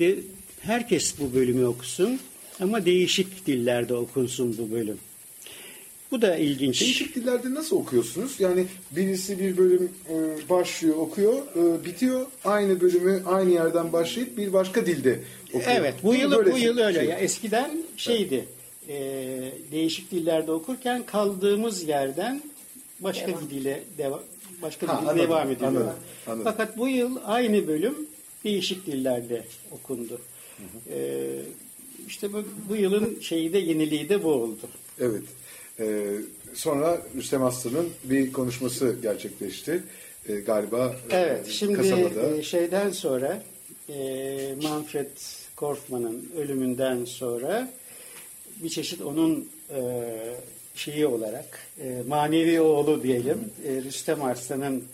[0.00, 0.18] Ve
[0.60, 2.20] herkes bu bölümü okusun
[2.60, 4.98] ama değişik dillerde okunsun bu bölüm.
[6.10, 6.80] Bu da ilginç.
[6.80, 8.40] Değişik dillerde nasıl okuyorsunuz?
[8.40, 12.26] Yani birisi bir bölüm e, başlıyor, okuyor, e, bitiyor.
[12.44, 15.76] Aynı bölümü aynı yerden başlayıp bir başka dilde okuyor.
[15.76, 17.00] Evet, bu Değil yıl bu yıl öyle.
[17.00, 17.08] şey.
[17.08, 18.48] Ya eskiden şeydi.
[18.90, 18.96] E,
[19.72, 22.42] değişik dillerde okurken kaldığımız yerden
[23.00, 24.20] başka bir dile devam
[24.62, 25.68] başka bir Ha, dile anladım, devam ediyor.
[25.68, 25.92] anladım,
[26.26, 26.44] anladım.
[26.44, 27.94] Fakat bu yıl aynı bölüm
[28.44, 30.20] değişik dillerde okundu.
[30.92, 31.26] E,
[32.08, 34.68] işte bu, bu yılın şeyi de yeniliği de bu oldu.
[35.00, 35.22] Evet.
[35.80, 36.06] E,
[36.54, 39.82] sonra Rüstem Aslan'ın bir konuşması gerçekleşti.
[40.28, 42.36] E, galiba e, Evet, şimdi kasabada.
[42.36, 43.42] e, şeyden sonra
[43.88, 45.10] e, Manfred
[45.56, 47.70] Korfman'ın ölümünden sonra
[48.62, 49.80] bir çeşit onun e,
[50.74, 54.84] şeyi olarak e, manevi oğlu diyelim e, Rüstem Arslan'ın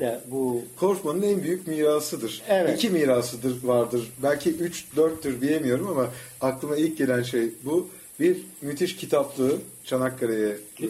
[0.00, 2.42] da bu Korkman'ın en büyük mirasıdır.
[2.48, 2.78] Evet.
[2.78, 4.12] İki mirasıdır vardır.
[4.22, 7.88] Belki üç, dörttür diyemiyorum ama aklıma ilk gelen şey bu.
[8.20, 10.86] Bir müthiş kitaplığı Çanakkale'ye e,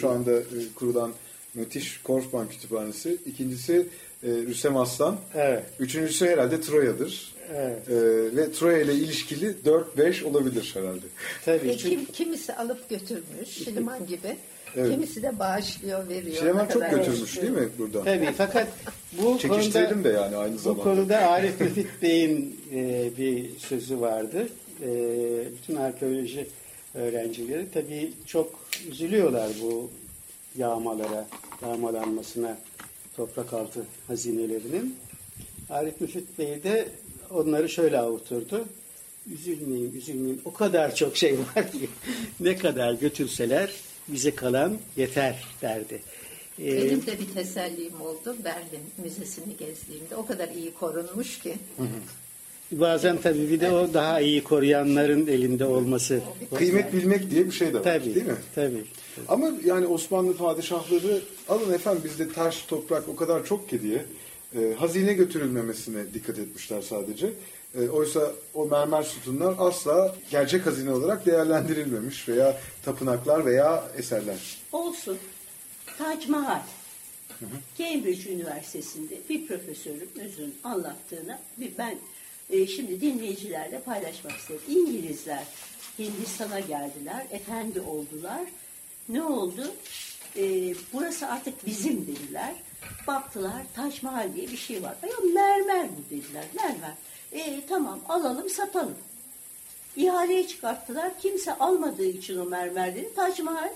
[0.00, 1.12] şu anda e, kurulan
[1.54, 3.16] müthiş Korkman Kütüphanesi.
[3.26, 3.86] İkincisi
[4.22, 5.16] e, Rüstem Aslan.
[5.34, 5.62] Evet.
[5.80, 7.34] Üçüncüsü herhalde Troya'dır.
[7.54, 7.88] Evet.
[7.88, 9.54] E, ve Troya ile ilişkili
[9.96, 11.00] 4-5 olabilir herhalde.
[11.44, 14.36] tabii çünkü kim, kimisi alıp götürmüş Şiliman gibi.
[14.76, 14.90] Evet.
[14.90, 16.36] Kimisi de bağışlıyor, veriyor.
[16.36, 18.04] Şileman Ne çok götürmüş değil mi buradan?
[18.04, 18.68] tabii fakat
[19.12, 20.82] bu konuda de yani aynı Bu zamanda.
[20.82, 24.48] konuda Arif Müfit Bey'in e, bir sözü vardı.
[24.82, 24.88] E,
[25.58, 26.46] bütün arkeoloji
[26.94, 28.50] öğrencileri tabii çok
[28.90, 29.90] üzülüyorlar bu
[30.58, 31.26] yağmalara,
[31.62, 32.58] yağmalanmasına
[33.16, 34.96] toprak altı hazinelerinin.
[35.70, 36.88] Arif Müfit Bey de
[37.30, 38.64] onları şöyle avuturdu.
[39.32, 40.40] Üzülmeyin, üzülmeyin.
[40.44, 41.88] O kadar çok şey var ki
[42.40, 43.70] ne kadar götürseler
[44.08, 46.02] bize kalan yeter derdi.
[46.62, 50.16] E, Benim de bir tesellim oldu Berlin Müzesi'ni gezdiğimde.
[50.16, 51.54] O kadar iyi korunmuş ki.
[52.72, 56.20] Bazen tabii bir de o daha iyi koruyanların elinde olması.
[56.54, 58.36] Kıymet bilmek diye bir şey de var Tabii, değil mi?
[58.54, 58.84] tabii.
[59.28, 64.04] Ama yani Osmanlı padişahları alın efendim bizde taş, toprak o kadar çok ki diye
[64.54, 67.32] e, hazine götürülmemesine dikkat etmişler sadece.
[67.74, 74.58] E, oysa o mermer sütunlar asla gerçek hazine olarak değerlendirilmemiş veya tapınaklar veya eserler.
[74.72, 75.18] Olsun.
[75.98, 76.62] Tac Mahal.
[77.78, 81.98] Cambridge Üniversitesi'nde bir profesörümüzün anlattığını bir ben
[82.50, 84.60] e, şimdi dinleyicilerle paylaşmak istedim.
[84.68, 85.44] İngilizler
[85.98, 88.40] Hindistan'a geldiler, efendi oldular.
[89.08, 89.62] Ne oldu?
[90.36, 92.54] E, burası artık bizim dediler.
[93.06, 94.94] Baktılar Tac Mahal diye bir şey var.
[95.02, 96.92] Ya mermer bu dediler, mermer.
[97.32, 98.94] E, tamam alalım satalım.
[99.96, 101.20] İhaleye çıkarttılar.
[101.20, 103.70] Kimse almadığı için o mermerleri Tac Mahal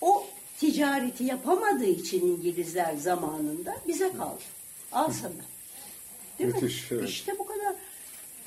[0.00, 0.26] o
[0.58, 4.40] ticareti yapamadığı için İngilizler zamanında bize kaldı.
[4.92, 5.32] Al sana.
[6.38, 6.98] Değil Müthiş, mi?
[6.98, 7.08] evet.
[7.08, 7.74] İşte bu kadar.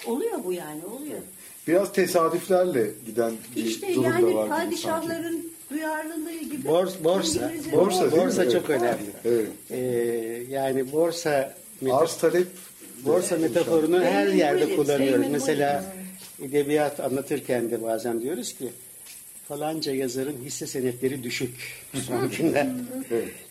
[0.06, 1.20] Oluyor bu yani oluyor.
[1.68, 4.50] Biraz tesadüflerle giden bir İşte durum da yani var gibi sanki.
[4.66, 6.68] padişahların duyarlılığı gibi.
[6.68, 8.20] Bors- borsa, İngilizlerin- Borsa değil mi?
[8.28, 8.52] borsa Evet.
[8.54, 9.12] çok önemli.
[9.26, 9.48] Evet.
[9.72, 9.78] Ee,
[10.50, 11.54] yani borsa
[11.92, 12.48] Arz talep
[13.06, 15.14] borsa metaforunu her yerde Williams, kullanıyoruz.
[15.16, 15.84] Raymond Mesela
[16.42, 18.68] edebiyat anlatırken de bazen diyoruz ki
[19.48, 21.56] falanca yazarın hisse senetleri düşük
[22.08, 22.68] son günler.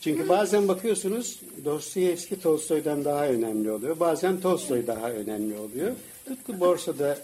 [0.01, 4.01] Çünkü bazen bakıyorsunuz Dostoyevski Tolstoy'dan daha önemli oluyor.
[4.01, 5.93] Bazen Tolstoy daha önemli oluyor.
[6.25, 7.19] Tıpkı borsada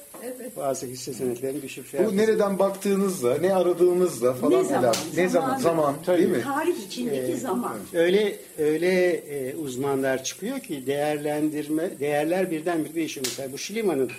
[0.57, 4.95] bazı hisse senetlerin düşük şey bu nereden baktığınızla, ne aradığınızla falan Ne zaman?
[5.17, 5.59] Ne zaman?
[5.59, 6.43] Zaman değil mi?
[6.43, 7.77] Tarih içindeki zaman.
[7.95, 13.27] Öyle öyle e, uzmanlar çıkıyor ki değerlendirme değerler birden bir değişiyor.
[13.29, 14.11] Mesela bu Şiliman'ın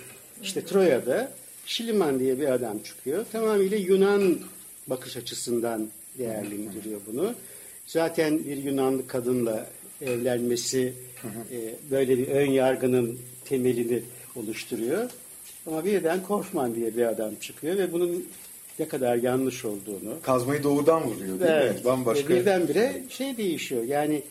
[0.42, 1.30] işte Troya'da
[1.66, 3.26] Şiliman diye bir adam çıkıyor.
[3.32, 4.38] Tamamıyla Yunan
[4.86, 5.88] bakış açısından
[6.18, 7.34] değerlendiriyor bunu.
[7.86, 9.66] Zaten bir Yunanlı kadınla
[10.00, 10.92] evlenmesi
[11.52, 14.02] e, böyle bir ön yargının temelini
[14.36, 15.10] oluşturuyor.
[15.66, 18.26] Ama birden Korfman diye bir adam çıkıyor ve bunun
[18.78, 20.22] ne kadar yanlış olduğunu.
[20.22, 21.84] Kazmayı doğudan vuruyor değil mi?
[21.84, 22.28] Bambaşka.
[22.28, 23.82] Ve Birdenbire şey değişiyor.
[23.84, 24.22] Yani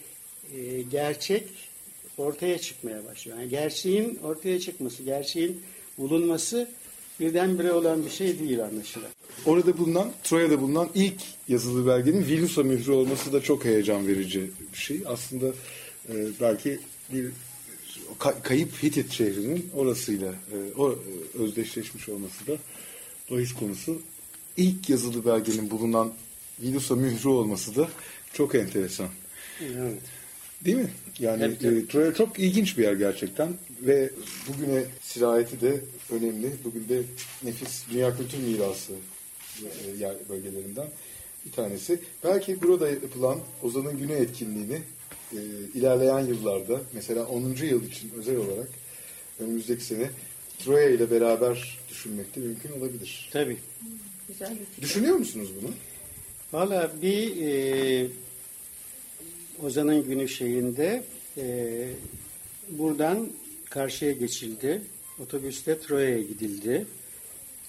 [0.58, 1.44] e, gerçek
[2.18, 3.38] ortaya çıkmaya başlıyor.
[3.38, 5.62] Yani gerçeğin ortaya çıkması, gerçeğin
[5.98, 6.68] bulunması
[7.20, 9.10] birdenbire olan bir şey değil anlaşılan.
[9.46, 14.78] Orada bulunan, Troya'da bulunan ilk yazılı belgenin Vilusa mührü olması da çok heyecan verici bir
[14.78, 15.02] şey.
[15.06, 15.48] Aslında
[16.10, 16.80] e, belki
[17.14, 17.32] bir
[18.20, 20.96] ka- kayıp Hitit şehrinin orasıyla e, o e,
[21.44, 22.58] özdeşleşmiş olması da
[23.32, 24.02] bahis konusu.
[24.58, 26.14] İlk yazılı belgenin bulunan
[26.62, 27.90] Vilusa mührü olması da
[28.34, 29.08] çok enteresan.
[29.62, 30.00] Evet.
[30.66, 30.90] Değil mi?
[31.20, 31.84] Yani Evet, evet.
[31.84, 34.10] e, Troya çok ilginç bir yer gerçekten ve
[34.48, 36.52] bugüne sirayeti de önemli.
[36.64, 37.02] Bugün de
[37.44, 38.94] nefis dünya kültür mirası
[39.64, 40.88] e, yer bölgelerinden
[41.46, 42.00] bir tanesi.
[42.24, 44.82] Belki burada yapılan Ozan'ın Güney etkinliğini
[45.34, 45.38] e,
[45.74, 47.42] ilerleyen yıllarda mesela 10.
[47.42, 48.70] yıl için özel olarak
[49.40, 50.10] önümüzdeki sene
[50.60, 53.30] Troya ile beraber düşünmek de mümkün olabilir.
[53.32, 53.58] Tabii.
[54.28, 54.82] Güzel bir fikir.
[54.82, 55.72] Düşünüyor musunuz bunu?
[56.54, 58.08] Valla bir e,
[59.64, 61.04] Ozan'ın günü şeyinde
[61.38, 61.88] e,
[62.70, 63.30] buradan
[63.70, 64.82] karşıya geçildi.
[65.20, 66.86] Otobüste Troya'ya gidildi.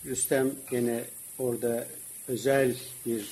[0.07, 1.05] Rüstem gene
[1.39, 1.87] orada
[2.29, 2.75] özel
[3.07, 3.27] bir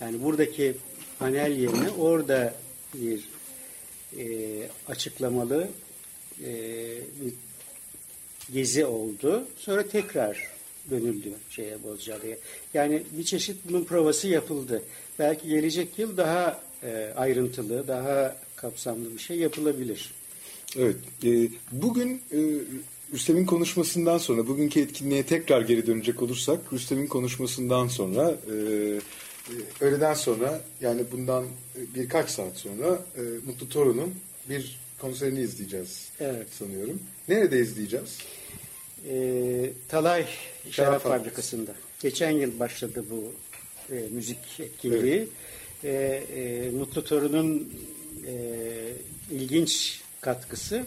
[0.00, 0.74] yani buradaki
[1.18, 2.54] panel yerine orada
[2.94, 3.24] bir
[4.16, 4.24] e,
[4.88, 5.68] açıklamalı
[6.44, 6.50] e,
[7.20, 7.32] bir
[8.52, 9.44] gezi oldu.
[9.58, 10.48] Sonra tekrar
[10.90, 12.36] dönüldü şeye Bozcaada'ya.
[12.74, 14.82] Yani bir çeşit bunun provası yapıldı.
[15.18, 20.14] Belki gelecek yıl daha e, ayrıntılı, daha kapsamlı bir şey yapılabilir.
[20.78, 20.96] Evet.
[21.24, 22.38] e, bugün e,
[23.12, 28.54] Rüstem'in konuşmasından sonra, bugünkü etkinliğe tekrar geri dönecek olursak, Rüstem'in konuşmasından sonra, e,
[29.80, 34.14] öğleden sonra, yani bundan e, birkaç saat sonra e, Mutlu Torun'un
[34.48, 36.46] bir konserini izleyeceğiz Evet.
[36.58, 37.02] sanıyorum.
[37.28, 38.18] Nerede izleyeceğiz?
[39.10, 41.18] E, Talay Şarap Şarap Fabrikası.
[41.18, 41.72] Fabrikası'nda.
[42.00, 43.32] Geçen yıl başladı bu
[43.94, 45.28] e, müzik etkinliği.
[45.84, 47.72] E, e, Mutlu Torun'un
[48.26, 48.34] e,
[49.30, 50.86] ilginç katkısı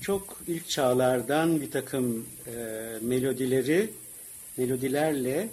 [0.00, 2.52] çok ilk çağlardan bir takım e,
[3.00, 3.90] melodileri,
[4.56, 5.48] melodilerle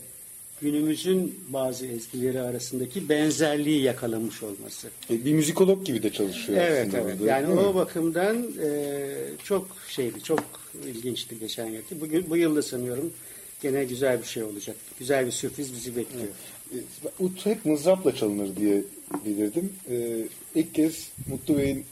[0.62, 4.88] günümüzün bazı ezgileri arasındaki benzerliği yakalamış olması.
[5.10, 7.22] E, bir müzikolog gibi de çalışıyor Evet aslında evet.
[7.22, 7.60] orada, Yani mi?
[7.60, 9.02] o bakımdan e,
[9.44, 10.44] çok şeydi, çok
[10.86, 12.02] ilginçti geçen yılki.
[12.02, 13.14] Bugün bu yılda sanıyorum
[13.62, 14.76] gene güzel bir şey olacak.
[15.00, 16.28] Güzel bir sürpriz bizi bekliyor.
[16.74, 16.78] E,
[17.20, 18.84] Ut hep mızrapla çalınır diye
[19.26, 19.74] bilirdim.
[19.90, 20.18] E,
[20.56, 21.86] ilk kez Mutlu Bey'in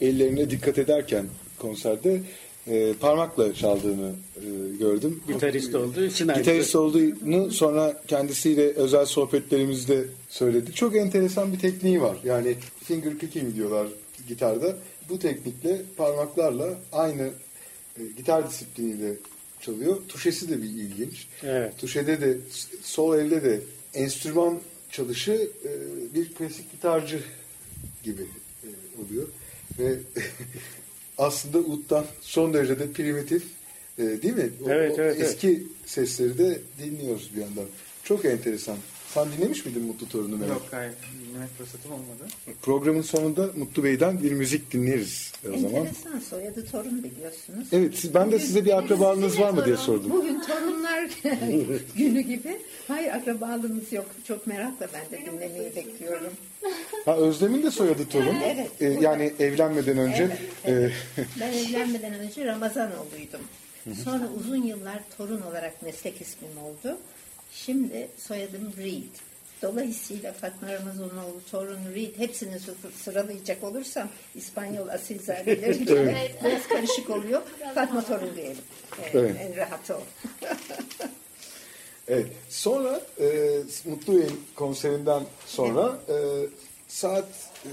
[0.00, 1.26] ellerine dikkat ederken
[1.58, 2.20] konserde
[2.66, 5.22] e, parmakla çaldığını e, gördüm.
[5.28, 10.72] Gitarist olduğu için Gitarist ayrıca- olduğunu sonra kendisiyle özel sohbetlerimizde söyledi.
[10.72, 12.16] Çok enteresan bir tekniği var.
[12.24, 13.86] Yani finger picking diyorlar
[14.28, 14.76] gitarda.
[15.08, 17.30] Bu teknikle parmaklarla aynı
[17.98, 19.12] e, gitar disipliniyle
[19.60, 19.96] çalıyor.
[20.08, 21.26] Tuşesi de bir ilginç.
[21.42, 21.78] Evet.
[21.78, 22.38] Tuşede de
[22.82, 23.60] sol elde de
[23.94, 24.58] enstrüman
[24.90, 25.32] çalışı
[25.64, 25.70] e,
[26.14, 27.20] bir klasik gitarcı
[28.04, 28.22] gibi
[28.64, 28.68] e,
[29.04, 29.26] oluyor
[29.78, 29.94] ve
[31.20, 33.42] aslında uttan son derece de primitif
[33.98, 34.50] e, değil mi?
[34.64, 35.30] O- Evet, o evet, evet.
[35.30, 37.64] eski sesleri de dinliyoruz bir yandan.
[38.04, 38.76] Çok enteresan.
[39.14, 40.48] Sen dinlemiş miydin Mutlu Torun'u Mehmet?
[40.48, 40.92] Yok hayır.
[41.28, 42.26] Dinlemek fırsatım olmadı.
[42.62, 45.74] Programın sonunda Mutlu Bey'den bir müzik dinleriz o zaman.
[45.74, 47.68] Enteresan soyadı torun biliyorsunuz.
[47.72, 50.10] Evet, siz- ben de size bir akrabalığınız var mı diye sordum.
[50.10, 51.10] Bugün torunlar
[51.96, 52.58] günü gibi.
[52.88, 54.06] Hayır akrabalığımız yok.
[54.28, 56.32] Çok merakla ben de dinlemeyi bekliyorum.
[57.04, 58.36] Ha, Özlem'in de soyadı Torun.
[58.44, 58.70] Evet.
[58.82, 63.40] E, yani evlenmeden önce Evet, e, Ben evlenmeden önce Ramazanoğlu'ydum.
[64.04, 66.96] Sonra uzun yıllar torun olarak meslek ismim oldu.
[67.52, 69.14] Şimdi soyadım Reed.
[69.62, 76.34] Dolayısıyla Fatma Ramazanoğlu, torun Reed hepsini sı- sıralayacak olursam İspanyol asilzadeleri evet.
[76.44, 77.42] biraz karışık oluyor.
[77.74, 78.62] Fatma torun diyelim.
[79.02, 79.36] Evet, Evet.
[79.40, 80.02] En rahat o.
[82.08, 82.26] Evet.
[82.48, 84.22] Sonra e, Mutlu
[84.54, 86.14] konserinden sonra e,
[86.88, 87.28] saat
[87.64, 87.70] e,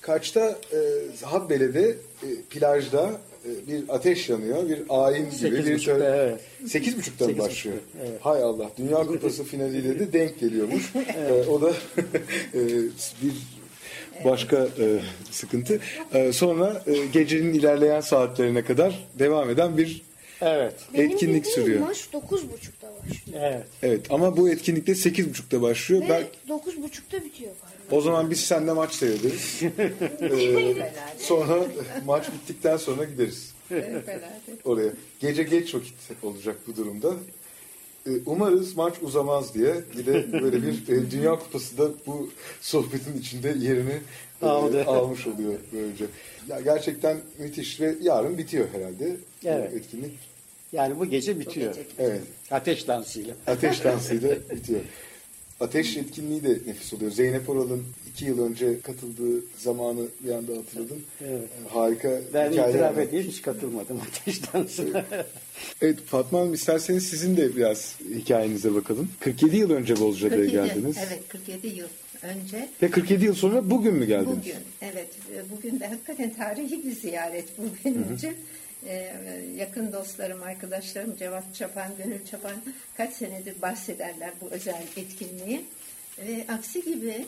[0.00, 0.78] kaçta e,
[1.24, 1.88] Habbele'de
[2.22, 3.20] e, plajda
[3.68, 4.68] bir ateş yanıyor.
[4.68, 5.34] Bir ayin gibi.
[5.34, 6.40] Sekiz bir buçukta, evet.
[6.66, 7.76] Sekiz buçukta mı Sekiz başlıyor?
[7.76, 8.20] buçukta, evet.
[8.20, 8.70] Hay Allah.
[8.78, 10.92] Dünya Kupası finaliyle de denk geliyormuş.
[11.28, 11.70] E, o da
[12.54, 12.60] e,
[13.22, 13.32] bir
[14.24, 15.80] başka e, sıkıntı.
[16.14, 20.02] E, sonra e, gecenin ilerleyen saatlerine kadar devam eden bir
[20.40, 20.74] Evet.
[20.94, 21.80] etkinlik sürüyor.
[21.80, 23.40] maç 9.30'da başlıyor.
[23.42, 23.64] Evet.
[23.82, 26.02] Evet ama bu etkinlikte 8.30'da başlıyor.
[26.02, 26.22] Ve Ben,
[26.54, 27.77] 9.30'da bitiyor galiba.
[27.90, 29.60] O zaman biz seninle maç seyrederiz.
[30.20, 31.64] Ee, sonra
[32.06, 33.54] maç bittikten sonra gideriz
[34.64, 34.92] oraya.
[35.20, 37.14] Gece geç vakit olacak bu durumda.
[38.06, 43.18] Ee, Umarız maç uzamaz diye bir de böyle bir e, Dünya Kupası da bu sohbetin
[43.18, 44.00] içinde yerini
[44.42, 44.46] e,
[44.84, 46.04] almış oluyor böylece.
[46.48, 49.74] Ya gerçekten müthiş ve yarın bitiyor herhalde Evet.
[49.74, 50.12] etkinlik.
[50.72, 51.74] Yani bu gece bitiyor.
[51.74, 52.20] gece Evet.
[52.50, 53.34] Ateş dansıyla.
[53.46, 54.80] Ateş dansıyla bitiyor.
[55.60, 57.10] Ateş etkinliği de nefis oluyor.
[57.10, 61.02] Zeynep Oral'ın iki yıl önce katıldığı zamanı bir anda hatırladım.
[61.20, 61.40] Evet.
[61.42, 65.04] Ee, Harika Ben hikayeler itiraf edeyim hiç katılmadım ateş dansına.
[65.82, 69.08] Evet Fatma Hanım isterseniz sizin de biraz hikayenize bakalım.
[69.20, 70.96] 47 yıl önce Bozcaada'ya 47, geldiniz.
[71.08, 71.88] Evet 47 yıl
[72.22, 72.68] önce.
[72.82, 74.36] Ve 47 yıl sonra bugün mü geldiniz?
[74.38, 75.08] Bugün evet
[75.56, 78.32] bugün de hakikaten tarihi bir ziyaret bu benim için.
[78.86, 79.14] Ee,
[79.56, 82.56] yakın dostlarım, arkadaşlarım Cevat Çapan, Gönül Çapan
[82.96, 85.64] kaç senedir bahsederler bu özel etkinliği.
[86.18, 87.26] Ve aksi gibi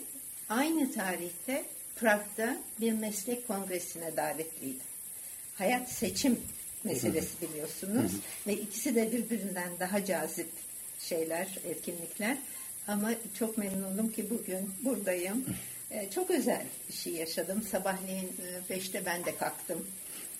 [0.48, 1.64] aynı tarihte
[1.96, 4.80] Prag'da bir meslek kongresine davetliydim.
[5.54, 6.40] Hayat seçim
[6.84, 8.12] meselesi biliyorsunuz
[8.46, 10.48] ve ikisi de birbirinden daha cazip
[10.98, 12.36] şeyler, etkinlikler.
[12.88, 15.44] Ama çok memnunum ki bugün buradayım.
[15.90, 17.62] Ee, çok özel bir şey yaşadım.
[17.70, 19.86] Sabahleyin e, beşte ben de kalktım.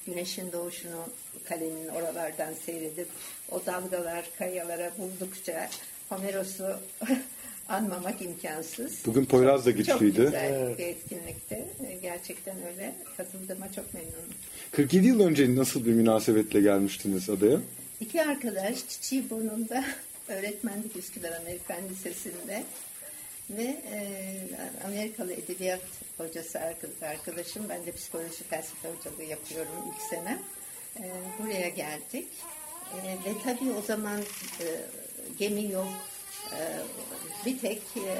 [0.07, 1.05] Güneşin doğuşunu
[1.45, 3.09] kalenin oralardan seyredip
[3.51, 5.71] o dalgalar kayalara buldukça
[6.09, 6.81] Homeros'u
[7.69, 9.07] anmamak imkansız.
[9.07, 10.17] Bugün Poyraz da güçlüydü.
[10.17, 11.69] Çok güzel bir etkinlikte.
[12.03, 12.95] Gerçekten öyle.
[13.17, 14.35] Katıldığıma çok memnunum.
[14.71, 17.61] 47 yıl önce nasıl bir münasebetle gelmiştiniz adaya?
[18.01, 19.85] İki arkadaş Çiçeği Burnu'nda
[20.29, 22.65] öğretmenlik Üsküdar Amerikan Lisesi'nde
[23.57, 24.01] ve e,
[24.87, 25.81] Amerikalı edebiyat
[26.19, 27.69] hocası arka- arkadaşım.
[27.69, 30.39] Ben de psikoloji felsefe hocalığı yapıyorum ilk sene.
[30.99, 31.05] E,
[31.39, 32.29] buraya geldik.
[32.95, 34.21] E, ve tabii o zaman
[34.61, 34.67] e,
[35.39, 35.89] gemi yok.
[36.53, 36.59] E,
[37.47, 38.15] bir tek e,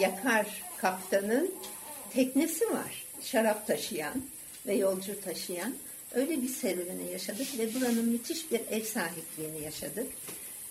[0.00, 1.54] yakar kaptanın
[2.10, 3.04] teknesi var.
[3.22, 4.22] Şarap taşıyan
[4.66, 5.74] ve yolcu taşıyan.
[6.14, 10.06] Öyle bir serüveni yaşadık ve buranın müthiş bir ev sahipliğini yaşadık.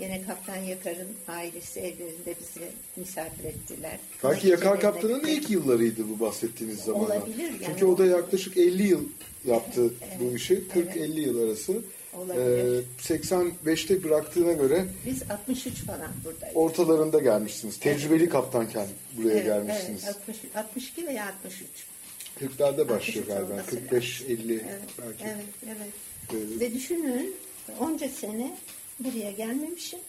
[0.04, 4.00] Yine Kaptan Yakar'ın ailesi evlerinde bizi misafir ettiler.
[4.24, 7.16] Belki Yakar Kaptan'ın ilk yıllarıydı bu bahsettiğiniz zamanlar.
[7.18, 7.58] Olabilir yani.
[7.66, 9.02] Çünkü o da yaklaşık 50 yıl
[9.46, 10.63] yaptı bu işi.
[10.76, 10.96] evet.
[10.96, 11.74] 40-50 yıl arası.
[12.13, 12.80] Olabilir.
[12.80, 16.56] Ee, 85'te bıraktığına göre Biz 63 falan buradayız.
[16.58, 17.80] ortalarında gelmişsiniz.
[17.80, 18.88] Tecrübeli kaptanken
[19.18, 20.04] buraya Evet, gelmişsiniz.
[20.06, 21.68] Evet, 60, 62 veya 63.
[22.42, 23.54] 40'larda başlıyor 63 galiba.
[23.54, 24.62] olması 45-50 Evet,
[25.02, 25.24] belki.
[25.24, 25.78] evet, evet.
[26.34, 26.60] Evet.
[26.60, 27.36] Ve düşünün
[27.80, 28.58] onca sene
[28.99, 29.99] buraya gelmemişim.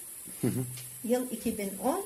[1.04, 2.04] Yıl 2010.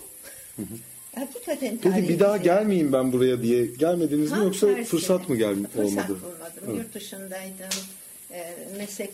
[1.15, 4.85] Hakikaten Peki bir daha tarihimizi- gelmeyeyim ben buraya diye gelmediniz mi Tam yoksa tersi.
[4.91, 6.09] fırsat mı gel Fırsat olmadı?
[6.23, 6.63] bulmadım.
[6.67, 6.77] Evet.
[6.79, 7.79] Yurt dışındaydım.
[8.31, 9.11] E, meslek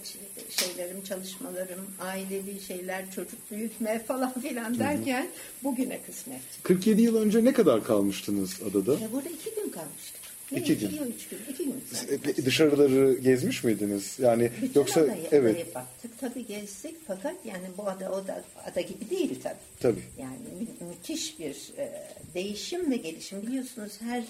[0.50, 5.28] şeylerim, çalışmalarım, ailevi şeyler, çocuk büyütme falan filan derken
[5.64, 6.40] bugüne kısmet.
[6.62, 8.94] 47 yıl önce ne kadar kalmıştınız adada?
[8.94, 10.23] E, burada iki gün kalmıştık.
[10.54, 11.14] Ya İki iki gün.
[11.16, 11.38] üç gün.
[11.50, 11.84] İki gün.
[12.08, 14.16] E, pe- Dışarıları gezmiş miydiniz?
[14.18, 16.18] Yani Bütün yoksa adayı, evet adaya baktık.
[16.20, 19.54] Tabii gezdik fakat yani bu ada o da ada gibi değil tabii.
[19.80, 20.02] tabii.
[20.20, 21.92] Yani mü- müthiş bir e,
[22.34, 23.42] değişim ve gelişim.
[23.46, 24.24] Biliyorsunuz her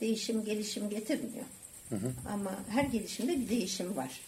[0.00, 1.44] değişim gelişim getirmiyor.
[2.32, 4.20] Ama her gelişimde bir değişim var.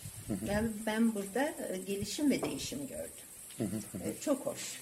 [0.49, 3.81] Ben, ben burada e, gelişim ve değişim gördüm.
[3.95, 4.81] E, çok hoş.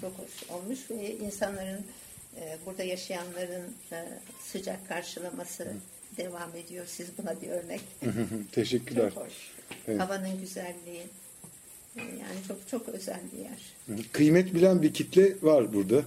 [0.00, 1.80] Çok hoş olmuş ve insanların
[2.66, 3.62] burada yaşayanların
[4.52, 5.66] sıcak karşılaması
[6.16, 6.84] devam ediyor.
[6.88, 7.80] Siz buna bir örnek.
[8.52, 9.12] Teşekkürler.
[9.14, 9.32] Çok hoş.
[9.88, 10.00] Evet.
[10.00, 11.02] Havanın güzelliği.
[11.96, 14.02] E, Yani çok çok özel bir yer.
[14.12, 16.02] Kıymet bilen bir kitle var burada.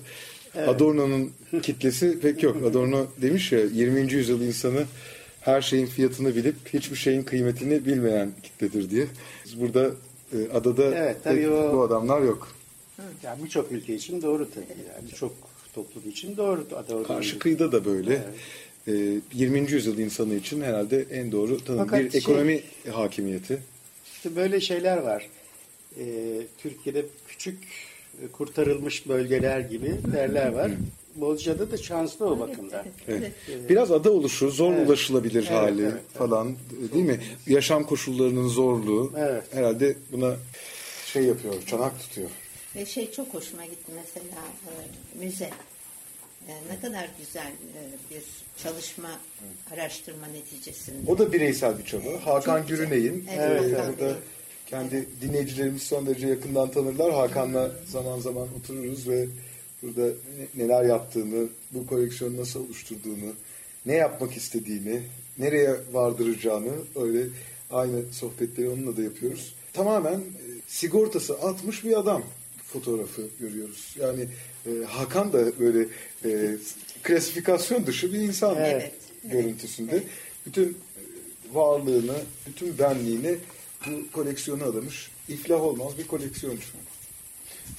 [0.67, 1.31] Adorno'nun
[1.63, 2.63] kitlesi pek yok.
[2.65, 4.13] Adorno demiş ya 20.
[4.13, 4.85] yüzyıl insanı
[5.41, 9.05] her şeyin fiyatını bilip hiçbir şeyin kıymetini bilmeyen kitledir diye.
[9.45, 9.91] Biz burada
[10.33, 12.55] e, adada Evet, tabii o- bu adamlar yok.
[13.23, 14.65] Yani birçok ülke için doğru tabii.
[14.95, 15.33] Yani birçok
[15.73, 16.65] toplum için doğru.
[16.89, 17.03] Doğru.
[17.03, 18.23] Karşı kıyıda da böyle.
[18.87, 18.91] E,
[19.33, 19.71] 20.
[19.71, 21.79] yüzyıl insanı için herhalde en doğru tanım.
[21.79, 23.61] Fakat bir şey- ekonomi hakimiyeti.
[24.15, 25.29] İşte böyle şeyler var.
[25.99, 26.03] Ee,
[26.57, 27.57] Türkiye'de küçük
[28.23, 30.71] e, kurtarılmış bölgeler gibi yerler var.
[31.15, 32.85] Bozcaada da şanslı o bakımdan.
[33.07, 33.31] Evet.
[33.69, 34.87] Biraz ada oluşu, zor Evet.
[34.87, 36.13] ulaşılabilir Evet, hali evet, evet.
[36.13, 36.55] falan
[36.93, 37.19] değil mi?
[37.47, 39.43] Yaşam koşullarının zorluğu Evet.
[39.51, 40.35] herhalde buna
[41.05, 42.29] şey yapıyor, çanak tutuyor.
[42.75, 44.73] Ve şey çok hoşuma gitti mesela e,
[45.25, 45.49] müze.
[46.47, 48.23] E, ne kadar güzel e, bir
[48.63, 49.09] çalışma,
[49.73, 51.11] araştırma neticesinde.
[51.11, 52.25] O da bireysel bir çaba.
[52.25, 52.87] Hakan Çok güzel.
[52.87, 54.17] Gürüney'in Evet, e, Hakan burada
[54.67, 57.13] kendi dinleyicilerimiz son derece yakından tanırlar.
[57.13, 59.27] Hakan'la zaman zaman otururuz ve
[59.83, 63.33] burada ne- neler yaptığını, bu koleksiyonu nasıl oluşturduğunu,
[63.85, 65.01] ne yapmak istediğini,
[65.37, 67.27] nereye vardıracağını öyle
[67.71, 69.55] aynı sohbetleri onunla da yapıyoruz.
[69.73, 70.21] Tamamen
[70.67, 72.23] sigortası atmış bir adam
[72.73, 73.95] fotoğrafı görüyoruz.
[73.99, 74.27] Yani
[74.65, 75.87] e, Hakan da böyle
[76.25, 76.55] e,
[77.03, 78.91] klasifikasyon dışı bir insan Evet.
[79.23, 80.03] görüntüsünde.
[80.45, 80.73] Bütün e,
[81.53, 82.17] varlığını,
[82.47, 83.35] bütün benliğini
[83.87, 85.11] bu koleksiyona adamış.
[85.29, 86.63] İflah olmaz bir koleksiyoncu.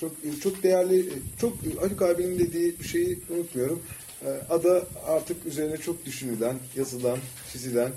[0.01, 0.12] Çok
[0.43, 1.09] çok değerli,
[1.40, 3.82] çok Haluk abinin dediği bir şeyi unutmuyorum.
[4.24, 7.18] E, Ada artık üzerine çok düşünülen, yazılan,
[7.53, 7.93] çizilen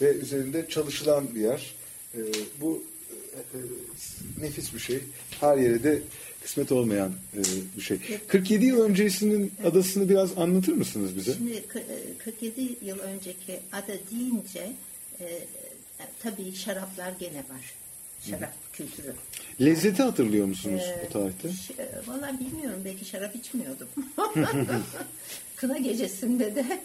[0.00, 1.74] ve üzerinde çalışılan bir yer.
[2.14, 2.18] E,
[2.60, 2.82] Bu
[3.54, 3.58] e,
[4.40, 5.00] nefis bir şey.
[5.40, 6.02] Her yere de
[6.42, 7.40] kısmet olmayan e,
[7.76, 7.98] bir şey.
[8.28, 11.32] 47 yıl öncesinin adasını biraz anlatır mısınız bize?
[11.34, 14.72] Şimdi kı- e, 47 yıl önceki ada deyince
[15.20, 15.38] e,
[16.22, 17.74] tabii şaraplar gene var.
[18.30, 19.14] Şarap kültürü.
[19.60, 21.48] Lezzeti hatırlıyor musunuz Ee, o tarihte?
[21.78, 23.88] E, Valla bilmiyorum belki şarap içmiyordum.
[25.60, 26.64] Kına gecesinde de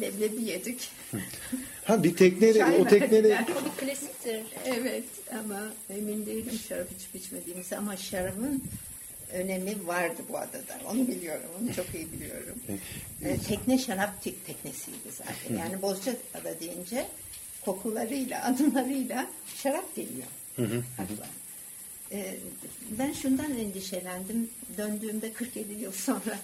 [0.00, 0.88] leblebi yedik.
[1.84, 3.56] Ha bir tekneyle Çay o tekneyle verdiler.
[3.80, 4.42] klasiktir.
[4.64, 5.04] Evet
[5.40, 8.64] ama emin değilim şarap içip içmediğimiz ama şarabın
[9.32, 10.80] önemi vardı bu adada.
[10.90, 11.46] Onu biliyorum.
[11.62, 12.54] Onu çok iyi biliyorum.
[13.24, 15.58] Ee, tekne şarap tek teknesiydi zaten.
[15.58, 17.06] Yani Bozcaada deyince
[17.64, 19.26] kokularıyla, adımlarıyla
[19.62, 20.26] şarap geliyor.
[22.12, 22.36] Ee,
[22.98, 24.50] ben şundan endişelendim.
[24.76, 26.38] Döndüğümde 47 yıl sonra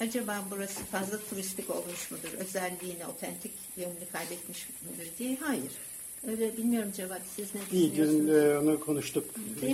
[0.00, 2.28] acaba burası fazla turistik olmuş mudur?
[2.38, 5.36] Özelliğini, otentik yönünü kaybetmiş midir diye.
[5.40, 5.72] Hayır.
[6.28, 8.26] Öyle bilmiyorum Cevat siz ne İyi düşünüyorsunuz?
[8.26, 9.24] gün e, onu konuştuk.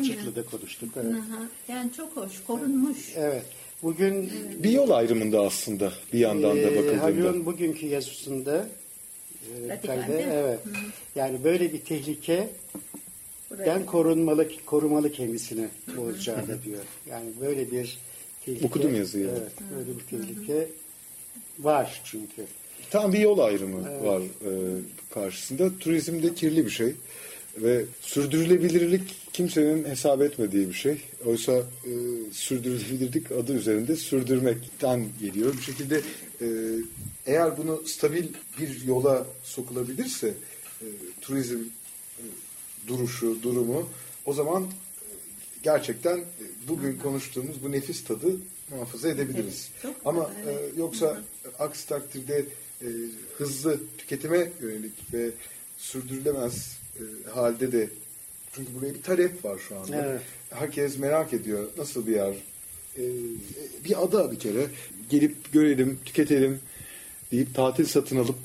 [0.07, 0.91] Çıklı'da konuştuk.
[0.97, 1.13] Evet.
[1.15, 3.13] Aha, Yani çok hoş, korunmuş.
[3.17, 3.45] evet.
[3.83, 7.03] Bugün bir yol ayrımında aslında bir yandan da Ee, bakıldığında.
[7.03, 8.69] Haluk'un bugünkü yazısında
[9.71, 9.79] e,
[10.33, 10.61] evet.
[11.15, 12.49] Yani böyle bir tehlike
[13.59, 16.83] ben korunmalı korumalı kendisini Bozcaada diyor.
[17.11, 17.99] Yani böyle bir
[18.45, 18.67] tehlike.
[18.67, 19.29] Okudum yazıyı.
[19.31, 20.69] Evet, böyle bir tehlike
[21.59, 22.47] var çünkü.
[22.91, 24.51] Tam bir yol ayrımı var e,
[25.15, 25.79] karşısında.
[25.79, 26.95] Turizm de kirli bir şey
[27.57, 31.01] ve sürdürülebilirlik kimsenin hesap etmediği bir şey.
[31.27, 31.93] Oysa e,
[32.33, 35.57] sürdürülebilirlik adı üzerinde sürdürmekten geliyor.
[35.57, 36.01] Bir şekilde
[36.41, 36.47] e,
[37.27, 38.25] eğer bunu stabil
[38.61, 40.35] bir yola sokulabilirse
[40.81, 40.87] e,
[41.21, 41.59] turizm
[42.19, 42.25] e,
[42.87, 43.89] duruşu, durumu
[44.27, 44.69] o zaman e,
[45.63, 46.25] gerçekten
[46.69, 48.37] bugün konuştuğumuz bu nefis tadı
[48.71, 49.69] muhafaza edebiliriz.
[49.75, 50.75] Evet, çok Ama evet.
[50.77, 51.23] e, yoksa
[51.59, 52.45] aksi takdirde
[52.83, 52.89] e,
[53.39, 55.31] hızlı tüketime yönelik ve
[55.79, 57.89] sürdürülemez e, halde de
[58.53, 60.07] çünkü buraya bir talep var şu anda.
[60.07, 60.21] Evet.
[60.51, 62.35] Herkes merak ediyor nasıl bir yer.
[62.99, 63.03] E,
[63.85, 64.67] bir ada bir kere.
[65.11, 66.61] Gelip görelim, tüketelim
[67.33, 68.39] deyip tatil satın alıp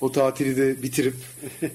[0.00, 1.14] o tatili de bitirip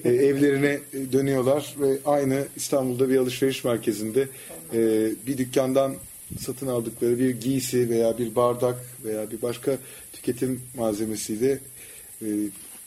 [0.04, 0.80] e, evlerine
[1.12, 4.28] dönüyorlar ve aynı İstanbul'da bir alışveriş merkezinde
[4.74, 5.94] e, bir dükkandan
[6.40, 9.78] satın aldıkları bir giysi veya bir bardak veya bir başka
[10.12, 11.58] tüketim malzemesiyle
[12.22, 12.26] e,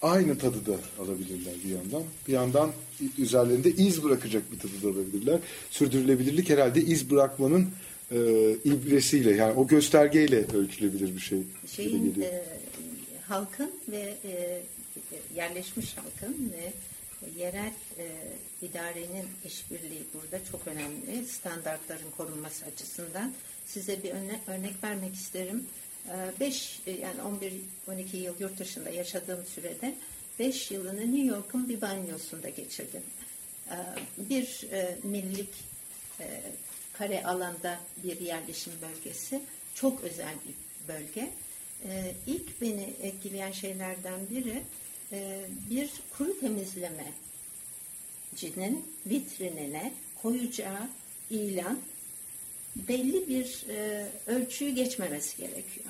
[0.02, 2.04] aynı tadı da alabilirler bir yandan.
[2.28, 2.72] Bir yandan
[3.18, 5.40] üzerlerinde iz bırakacak bir tadı da alabilirler.
[5.70, 7.68] Sürdürülebilirlik herhalde iz bırakmanın
[8.12, 8.18] e,
[8.66, 11.40] ibresiyle yani o göstergeyle ölçülebilir bir şey.
[11.76, 12.44] Şeyin e,
[13.28, 14.62] halkın ve e,
[15.36, 16.74] yerleşmiş halkın ve
[17.40, 18.08] yerel e,
[18.62, 21.26] idarenin işbirliği burada çok önemli.
[21.26, 23.34] Standartların korunması açısından
[23.66, 25.68] size bir örne- örnek vermek isterim.
[26.40, 27.22] 5 yani
[27.88, 29.96] 11-12 yıl yurt dışında yaşadığım sürede
[30.40, 33.02] 5 yılını New York'un bir banyosunda geçirdim.
[33.72, 33.76] E,
[34.18, 35.50] bir e, millik
[36.20, 36.42] e,
[36.94, 39.42] kare alanda bir yerleşim bölgesi.
[39.76, 40.56] Çok özel bir
[40.94, 41.30] bölge.
[41.86, 44.64] E, ilk beni etkileyen şeylerden biri e,
[45.70, 47.06] bir kuru temizleme
[48.36, 50.90] cinin vitrinine koyacağı
[51.30, 51.80] ilan
[52.76, 55.86] belli bir e, ölçüyü geçmemesi gerekiyor.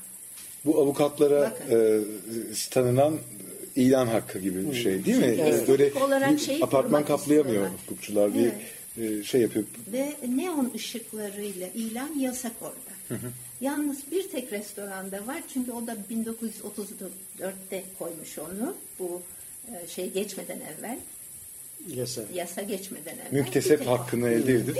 [0.66, 2.01] Bu avukatlara Bakın.
[2.51, 3.20] e, tanınan
[3.76, 5.38] ilan hakkı gibi bir şey değil mi?
[5.41, 5.68] Evet.
[5.68, 7.80] Böyle olarak şeyi apartman kaplayamıyor istiyorlar.
[7.86, 8.51] hukukçular bir
[9.03, 9.66] e, şey yapıyor.
[9.93, 13.22] Ve neon ışıklarıyla ilan yasak orada.
[13.61, 19.21] Yalnız bir tek restoranda var çünkü o da 1934'te koymuş onu bu
[19.71, 20.99] e, şey geçmeden evvel
[21.87, 22.21] Yasa.
[22.33, 23.31] yasa geçmeden evvel.
[23.31, 24.77] Müktesep Bir hakkını elde edip.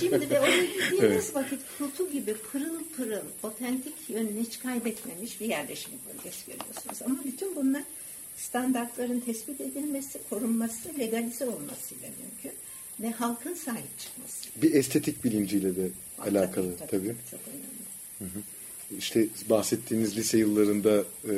[0.00, 1.34] Şimdi de oraya gittiğiniz Evet.
[1.34, 7.02] vakit kutu gibi pırıl pırıl, otentik yönünü hiç kaybetmemiş bir yerleşim bölgesi görüyorsunuz.
[7.04, 7.82] Ama bütün bunlar
[8.36, 12.52] standartların tespit edilmesi, korunması, legalize olmasıyla mümkün.
[13.00, 14.48] Ve halkın sahip çıkması.
[14.62, 15.88] Bir estetik bilinciyle de
[16.18, 17.14] alakalı Tabii, tabii.
[17.30, 17.77] Çok önemli.
[18.98, 21.34] İşte bahsettiğiniz lise yıllarında e,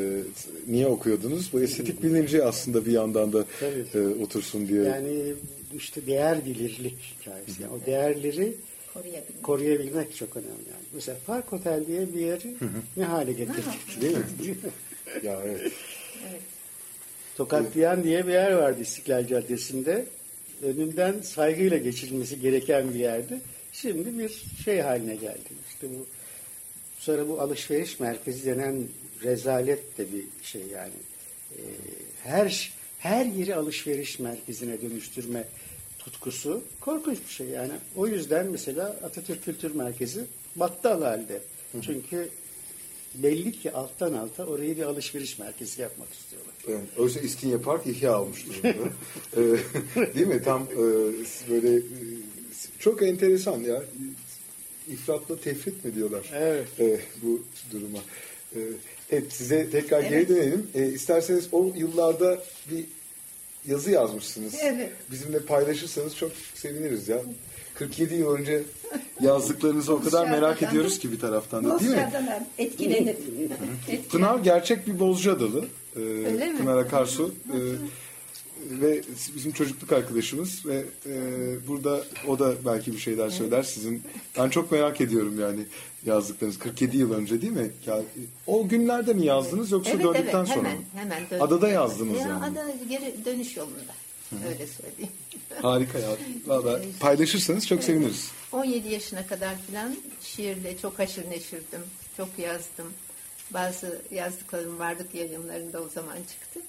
[0.67, 1.53] niye okuyordunuz?
[1.53, 4.05] Bu estetik bilinci aslında bir yandan da Tabii.
[4.05, 4.83] e, otursun diye.
[4.83, 5.35] Yani
[5.77, 7.63] işte değer bilirlik hikayesi.
[7.63, 8.55] Yani o değerleri
[8.95, 9.43] Koruyabilmek.
[9.43, 10.51] koruyabilmek çok önemli.
[10.51, 10.85] Yani.
[10.95, 12.55] Mesela Park Otel diye bir yeri
[12.97, 14.01] ne hale getirdik.
[14.01, 14.23] Değil mi?
[15.23, 15.73] ya evet.
[17.37, 20.07] Tokatlayan diye bir yer vardı İstiklal Caddesi'nde.
[20.63, 23.41] Önünden saygıyla geçilmesi gereken bir yerdi.
[23.73, 25.49] Şimdi bir şey haline geldi.
[25.69, 26.07] İşte bu
[27.01, 28.89] sonra bu alışveriş merkezi denen
[29.23, 30.93] rezalet de bir şey yani.
[31.53, 31.61] Ee,
[32.25, 35.45] her her yeri alışveriş merkezine dönüştürme
[35.99, 37.73] tutkusu korkunç bir şey yani.
[37.97, 40.25] O yüzden mesela Atatürk Kültür Merkezi
[40.57, 41.41] battal halde.
[41.83, 42.29] Çünkü
[43.15, 46.55] belli ki alttan alta orayı bir alışveriş merkezi yapmak istiyorlar.
[46.69, 48.69] Evet, oysa İstinye Park ihya olmuş durumda.
[49.37, 50.43] Ee, Değil mi?
[50.43, 50.77] Tam e,
[51.51, 51.83] böyle e,
[52.79, 53.83] çok enteresan ya.
[54.93, 56.31] İfratla tefrit mi diyorlar?
[56.35, 56.67] Evet.
[56.81, 57.99] e, bu duruma.
[58.55, 58.59] E,
[59.11, 60.29] evet size tekrar geri Evet.
[60.29, 60.67] dönelim.
[60.75, 62.39] E, isterseniz o yıllarda
[62.71, 62.85] bir
[63.67, 64.55] yazı yazmışsınız.
[64.63, 64.91] Evet.
[65.11, 67.23] Bizimle paylaşırsanız çok seviniriz ya.
[67.75, 68.63] 47 yıl önce
[69.21, 72.09] yazdıklarınızı o kadar merak ediyoruz ki bir taraftan da değil mi?
[72.59, 73.19] Etkilenip.
[74.11, 75.65] Pınar gerçek bir Bozcaadalı.
[75.97, 76.59] Ee, Öyle mi?
[76.59, 77.35] Pınar Akarsu.
[77.49, 77.57] Ee,
[78.71, 79.03] ve
[79.35, 81.15] bizim çocukluk arkadaşımız ve e,
[81.69, 84.03] burada o da belki bir şeyler söyler sizin.
[84.39, 85.61] Ben çok merak ediyorum yani
[86.07, 87.71] yazdıklarınız 47 yıl önce değil mi?
[88.47, 90.85] O günlerde mi yazdınız yoksa Evet döndükten evet sonra hemen mı?
[90.95, 91.43] hemen döndüm.
[91.47, 92.45] Adada yazdınız ya, yani.
[92.45, 93.93] Ada geri dönüş yolunda.
[94.49, 95.13] Öyle söyleyeyim.
[95.63, 96.11] Harika ya.
[96.47, 98.31] Valla paylaşırsanız çok seviniriz.
[98.53, 101.81] 17 yaşına kadar filan şiirle çok haşır neşirdim.
[102.17, 102.93] Çok yazdım.
[103.51, 106.61] Bazı yazdıklarım varlık yayınlarında o zaman çıktı.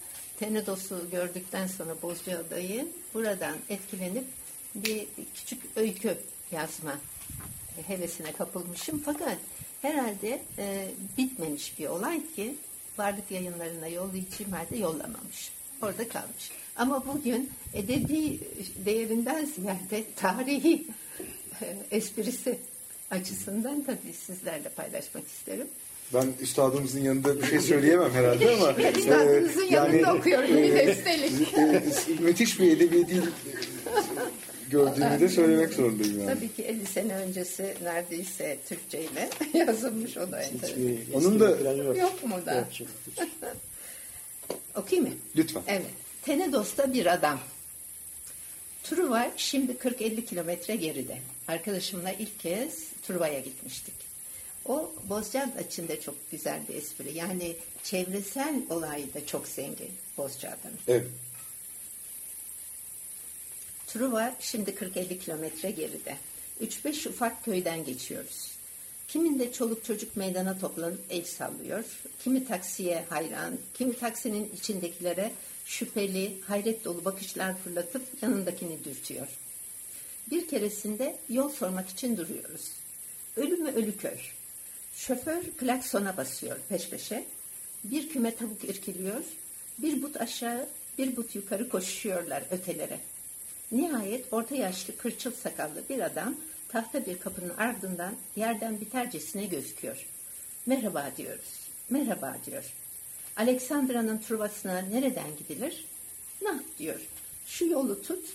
[0.41, 4.25] Tenedos'u gördükten sonra Bozcaada'yı buradan etkilenip
[4.75, 6.17] bir küçük öykü
[6.51, 6.99] yazma
[7.87, 9.01] hevesine kapılmışım.
[9.05, 9.37] Fakat
[9.81, 10.87] herhalde e,
[11.17, 12.55] bitmemiş bir olay ki
[12.97, 15.51] varlık yayınlarına yollayacağım halde yollamamış.
[15.81, 16.51] Orada kalmış.
[16.75, 18.39] Ama bugün edebi
[18.85, 20.87] değerinden ziyade tarihi
[21.61, 22.59] e, esprisi
[23.11, 25.67] açısından tabii sizlerle paylaşmak isterim.
[26.13, 31.53] Ben üstadımızın yanında bir şey söyleyemem herhalde ama Üstadınızın e, yanında okuyorum bir de üstelik.
[31.57, 31.83] e,
[32.19, 33.21] müthiş bir edebi dil
[34.69, 36.33] gördüğümü de söylemek zorundayım yani.
[36.35, 40.41] Tabii ki 50 sene öncesi neredeyse Türkçe ile yazılmış o da.
[40.63, 41.97] Hiçbir Onun da- yok.
[41.97, 42.53] Yok mu da?
[42.55, 43.19] Yok, yok, hiç.
[44.75, 45.15] Okuyayım mı?
[45.35, 45.63] Lütfen.
[45.67, 45.85] Evet.
[46.21, 47.39] Tenedos'ta bir adam.
[48.83, 51.17] Truva şimdi 40-50 kilometre geride.
[51.47, 53.93] Arkadaşımla ilk kez Truva'ya gitmiştik.
[54.65, 57.17] O Bozcaada içinde çok güzel bir espri.
[57.17, 60.79] Yani çevresel olayı da çok zengin Bozcaada'nın.
[60.87, 61.07] Evet.
[63.87, 66.17] Truva şimdi 40-50 kilometre geride.
[66.61, 68.51] 3-5 ufak köyden geçiyoruz.
[69.07, 71.83] Kiminde çoluk çocuk meydana toplanıp el sallıyor.
[72.23, 75.31] Kimi taksiye hayran, kimi taksinin içindekilere
[75.65, 79.27] şüpheli, hayret dolu bakışlar fırlatıp yanındakini dürtüyor.
[80.31, 82.71] Bir keresinde yol sormak için duruyoruz.
[83.37, 84.17] Ölü mü ölü köy.
[85.07, 87.25] Şoför klaksona basıyor peş peşe.
[87.83, 89.23] Bir küme tavuk irkiliyor.
[89.77, 92.99] Bir but aşağı, bir but yukarı koşuyorlar ötelere.
[93.71, 96.35] Nihayet orta yaşlı kırçıl sakallı bir adam
[96.69, 100.05] tahta bir kapının ardından yerden bitercesine gözüküyor.
[100.65, 101.59] Merhaba diyoruz.
[101.89, 102.63] Merhaba diyor.
[103.37, 105.85] Aleksandra'nın Truvası'na nereden gidilir?
[106.41, 106.99] Nah diyor.
[107.47, 108.25] Şu yolu tut,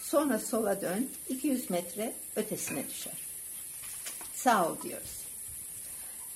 [0.00, 3.18] sonra sola dön, 200 metre ötesine düşer.
[4.34, 5.15] Sağ ol diyoruz.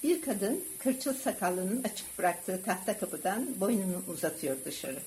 [0.02, 4.98] Bir kadın kırçıl sakallının açık bıraktığı tahta kapıdan boynunu uzatıyor dışarı.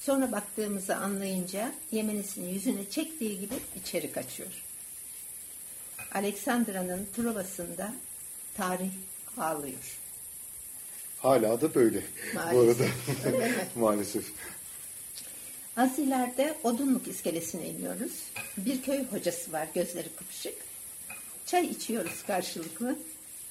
[0.00, 4.48] Sonra baktığımızı anlayınca yemenisini yüzüne çektiği gibi içeri kaçıyor.
[6.14, 7.94] Aleksandra'nın Truvası'nda
[8.56, 8.90] tarih
[9.38, 9.98] ağlıyor.
[11.18, 12.02] Hala da böyle.
[12.34, 12.80] Bu Maalesef.
[13.26, 13.36] arada.
[13.36, 13.54] Öyle mi?
[13.76, 14.24] Maalesef.
[15.76, 18.12] Az ileride Odunluk iskelesine iniyoruz.
[18.56, 20.54] Bir köy hocası var, gözleri kıpışık.
[21.46, 22.98] Çay içiyoruz karşılıklı.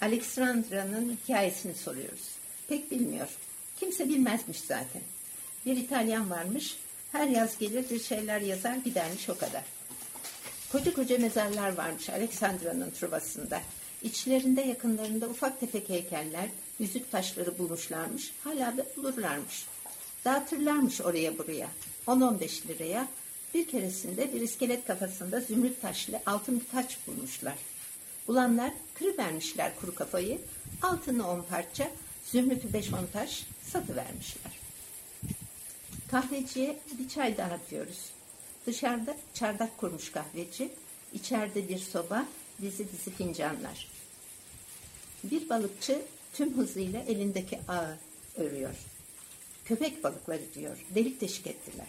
[0.01, 2.37] Alexandra'nın hikayesini soruyoruz.
[2.67, 3.27] Pek bilmiyor.
[3.79, 5.01] Kimse bilmezmiş zaten.
[5.65, 6.77] Bir İtalyan varmış.
[7.11, 9.63] Her yaz gelir bir şeyler yazar gidermiş o kadar.
[10.71, 13.61] Koca koca mezarlar varmış Alexandra'nın Truvası'nda.
[14.01, 18.33] İçlerinde yakınlarında ufak tefek heykeller, yüzük taşları bulmuşlarmış.
[18.43, 19.65] Hala da bulurlarmış.
[20.25, 21.67] Dağıtırlarmış oraya buraya.
[22.07, 23.07] 10-15 liraya.
[23.53, 27.55] Bir keresinde bir iskelet kafasında zümrüt taşlı altın bir taç bulmuşlar.
[28.27, 30.41] Bulanlar kırıvermişler kuru kafayı.
[30.81, 31.91] Altını 10 parça,
[32.25, 34.51] zümrütü 5-10 taş satıvermişler.
[36.11, 37.99] Kahveciye bir çay daha diyoruz.
[38.65, 40.69] Dışarıda çardak kurmuş kahveci.
[41.13, 42.25] İçeride bir soba,
[42.61, 43.87] dizi dizi fincanlar.
[45.23, 46.01] Bir balıkçı
[46.33, 47.97] tüm hızıyla elindeki ağı
[48.37, 48.75] örüyor.
[49.65, 50.85] Köpek balıkları diyor.
[50.95, 51.87] Delik deşik ettiler.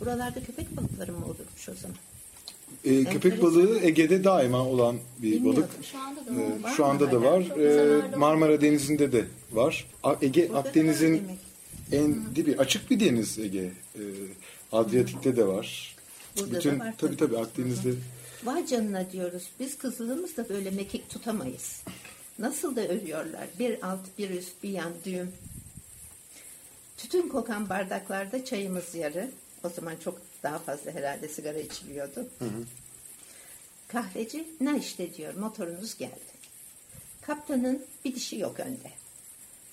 [0.00, 1.96] Buralarda köpek balıkları mı olurmuş o zaman?
[2.84, 5.62] Ee, köpek balığı Ege'de daima olan bir Bilmiyordum.
[5.62, 5.84] balık.
[5.84, 9.86] Şu anda da Ee, var şu anda da uzaklarda Marmara Denizi'nde de var.
[10.02, 11.22] A- Ege Burada da Akdeniz'in
[11.92, 13.72] en dibi açık bir deniz Ege.
[13.96, 14.00] Ee,
[14.72, 15.96] Adriyatik'te de var.
[16.38, 17.38] Burada da Bütün var tabii tabii.
[17.38, 17.90] Akdeniz'de
[18.44, 19.42] Vay canına diyoruz.
[19.60, 21.82] Biz kızılığımızda böyle mekik tutamayız.
[22.38, 23.48] Nasıl da örüyorlar.
[23.58, 25.30] Bir alt, bir üst, bir yan düğüm.
[26.96, 29.30] Tütün kokan bardaklarda çayımız yarı.
[29.64, 32.26] O zaman çok daha fazla herhalde sigara içiliyordu.
[33.88, 36.34] Kahveci ne işte diyor motorunuz geldi.
[37.22, 38.90] Kaptanın bir dişi yok önde.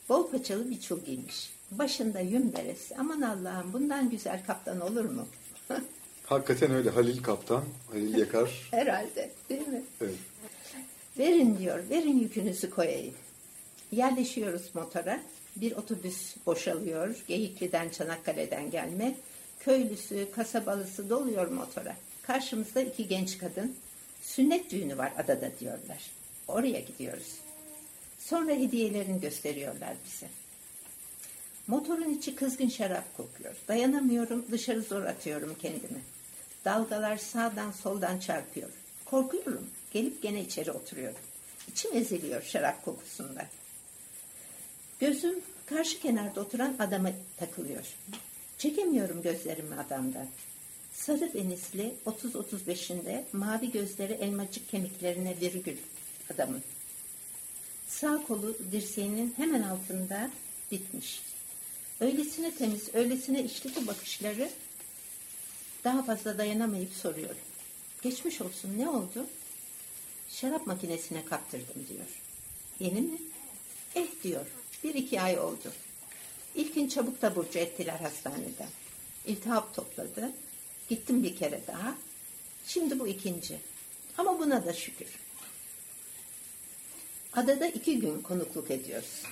[0.09, 1.53] Bol paçalı bir çul giymiş.
[1.71, 2.97] Başında yün beresi.
[2.97, 5.27] Aman Allah'ım bundan güzel kaptan olur mu?
[6.25, 6.89] Hakikaten öyle.
[6.89, 8.67] Halil Kaptan, Halil Yakar.
[8.71, 9.81] Herhalde değil mi?
[10.01, 10.15] Evet.
[11.17, 13.13] Verin diyor, verin yükünüzü koyayım.
[13.91, 15.19] Yerleşiyoruz motora.
[15.55, 17.15] Bir otobüs boşalıyor.
[17.27, 19.15] Geyikli'den, Çanakkale'den gelme.
[19.63, 21.95] Köylüsü, kasabalısı doluyor motora.
[22.21, 23.75] Karşımızda iki genç kadın.
[24.21, 26.11] Sünnet düğünü var adada diyorlar.
[26.47, 27.35] Oraya gidiyoruz.
[28.19, 30.27] Sonra hediyelerini gösteriyorlar bize.
[31.67, 33.55] Motorun içi kızgın şarap kokuyor.
[33.67, 36.01] Dayanamıyorum, dışarı zor atıyorum kendimi.
[36.65, 38.69] Dalgalar sağdan soldan çarpıyor.
[39.05, 39.69] Korkuyorum.
[39.91, 41.19] Gelip gene içeri oturuyorum.
[41.67, 43.45] İçim eziliyor şarap kokusundan.
[44.99, 47.85] Gözüm karşı kenarda oturan adama takılıyor.
[48.61, 50.27] Çekemiyorum gözlerimi adamdan.
[50.93, 55.77] Sarı denizli 30-35'inde mavi gözleri elmacık kemiklerine virgül
[56.33, 56.63] adamın.
[57.87, 60.31] Sağ kolu dirseğinin hemen altında
[60.71, 61.21] bitmiş.
[61.99, 64.49] Öylesine temiz, öylesine içli ki bakışları
[65.83, 67.41] daha fazla dayanamayıp soruyorum.
[68.01, 69.25] Geçmiş olsun ne oldu?
[70.29, 72.07] Şarap makinesine kaptırdım diyor.
[72.79, 73.17] Yeni mi?
[73.95, 74.45] Eh diyor.
[74.83, 75.71] Bir iki ay oldu.
[76.55, 78.69] İlkin çabuk taburcu ettiler hastaneden.
[79.25, 80.31] İltihap topladı.
[80.89, 81.95] Gittim bir kere daha.
[82.67, 83.57] Şimdi bu ikinci.
[84.17, 85.07] Ama buna da şükür.
[87.33, 89.23] Adada iki gün konukluk ediyoruz.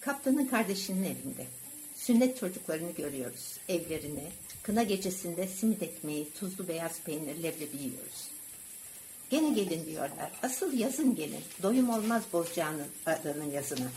[0.00, 1.46] Kaptanın kardeşinin evinde.
[1.94, 3.56] Sünnet çocuklarını görüyoruz.
[3.68, 4.24] Evlerini.
[4.62, 8.28] Kına gecesinde simit ekmeği, tuzlu beyaz peynir, leblebi yiyoruz.
[9.30, 10.32] Gene gelin diyorlar.
[10.42, 11.44] Asıl yazın gelin.
[11.62, 13.88] Doyum olmaz Bozcaada'nın adanın yazına.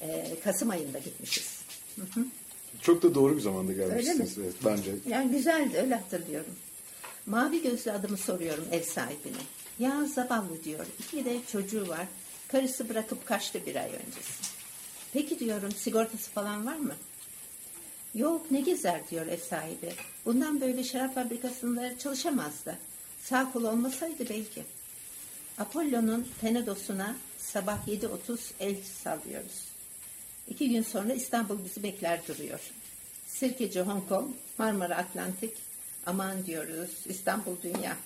[0.00, 1.60] Ee, Kasım ayında gitmişiz.
[1.96, 2.24] Hı hı.
[2.82, 4.38] Çok da doğru bir zamanda gelmişsiniz.
[4.38, 4.94] Evet, bence.
[5.08, 6.54] Yani güzeldi öyle hatırlıyorum.
[7.26, 9.36] Mavi gözlü adamı soruyorum ev sahibine.
[9.78, 10.86] Ya zavallı diyor.
[10.98, 12.06] İki de çocuğu var.
[12.48, 14.32] Karısı bırakıp kaçtı bir ay öncesi.
[15.12, 16.94] Peki diyorum sigortası falan var mı?
[18.14, 19.92] Yok ne gezer diyor ev sahibi.
[20.24, 22.78] Bundan böyle şarap fabrikasında çalışamazdı.
[23.22, 24.62] Sağ kol olmasaydı belki.
[25.58, 29.65] Apollo'nun Tenedos'una sabah 7.30 el sallıyoruz.
[30.48, 32.60] İki gün sonra İstanbul bizi bekler duruyor.
[33.26, 35.52] Sirkeci Hong Kong, Marmara Atlantik.
[36.06, 37.96] Aman diyoruz İstanbul dünya.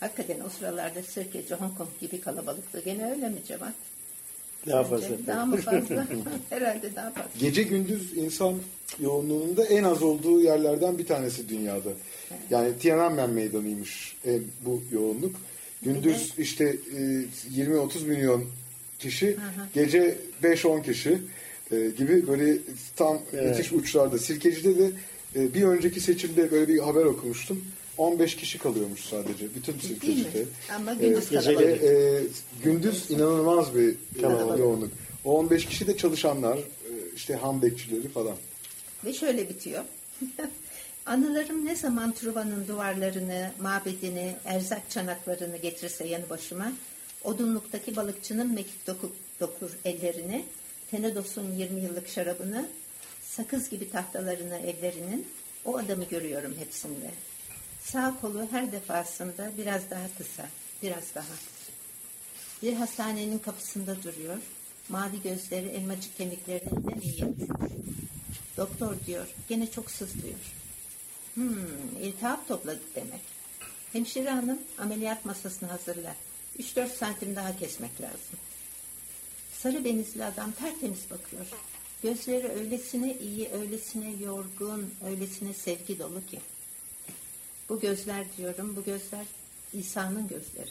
[0.00, 2.82] Hakikaten o sıralarda Sirkeci Hong Kong gibi kalabalıktı.
[2.84, 3.72] Gene öyle mi Cevat?
[4.66, 5.26] Daha Bence fazla.
[5.26, 6.06] Daha mı fazla?
[6.50, 7.30] Herhalde daha fazla.
[7.38, 8.54] Gece gündüz insan
[9.00, 11.90] yoğunluğunun da en az olduğu yerlerden bir tanesi dünyada.
[12.50, 15.36] Yani Tiananmen meydanıymış e, bu yoğunluk.
[15.82, 16.98] Gündüz işte e,
[17.56, 18.44] 20-30 milyon
[18.98, 19.36] kişi,
[19.74, 21.18] gece 5-10 kişi
[21.72, 22.58] e, gibi böyle
[22.96, 23.56] tam Evet.
[23.58, 24.18] müthiş uçlarda.
[24.18, 24.90] Sirkeci'de de
[25.36, 27.64] e, bir önceki seçimde böyle bir haber okumuştum.
[27.98, 29.54] 15 kişi kalıyormuş sadece.
[29.54, 29.78] Bütün?
[29.78, 30.44] Sirkeci'de.
[30.76, 31.82] Ama E, gündüz gece kalabalık.
[31.82, 32.22] ve, e,
[32.64, 34.58] gündüz inanılmaz bir Kalabalık.
[34.58, 34.90] yoğunluk.
[35.24, 36.62] O 15 kişi de çalışanlar, e,
[37.16, 38.36] işte ham bekçileri falan.
[39.04, 39.84] Ve şöyle bitiyor.
[41.06, 46.72] Anılarım ne zaman Truva'nın duvarlarını, mabedini, erzak çanaklarını getirse yanı başıma,
[47.26, 50.44] odunluktaki balıkçının mekik doku, dokur ellerini,
[50.90, 52.68] Tenedos'un 20 yıllık şarabını,
[53.22, 55.28] sakız gibi tahtalarını evlerinin,
[55.64, 57.10] o adamı görüyorum hepsinde.
[57.82, 60.46] Sağ kolu her defasında biraz daha kısa,
[60.82, 61.34] biraz daha.
[62.62, 64.38] Bir hastanenin kapısında duruyor,
[64.88, 67.24] mavi gözleri elmacık kemiklerinden iyi.
[68.56, 70.38] Doktor diyor, gene çok sızlıyor.
[71.34, 73.20] Hmm, iltihap topladık demek.
[73.92, 76.14] Hemşire hanım ameliyat masasını hazırla.
[76.58, 78.38] 3-4 santim daha kesmek lazım.
[79.52, 81.46] Sarı benizli adam tertemiz bakıyor.
[82.02, 86.40] Gözleri öylesine iyi, öylesine yorgun, öylesine sevgi dolu ki.
[87.68, 89.26] Bu gözler diyorum, bu gözler
[89.72, 90.70] İsa'nın gözleri.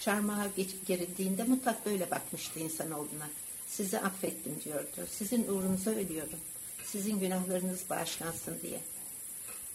[0.00, 0.48] Çarmıha
[0.86, 3.30] gerildiğinde mutlak böyle bakmıştı insanoğluna.
[3.68, 5.06] Sizi affettim diyordu.
[5.10, 6.38] Sizin uğrunuza ölüyorum.
[6.84, 8.80] Sizin günahlarınız bağışlansın diye.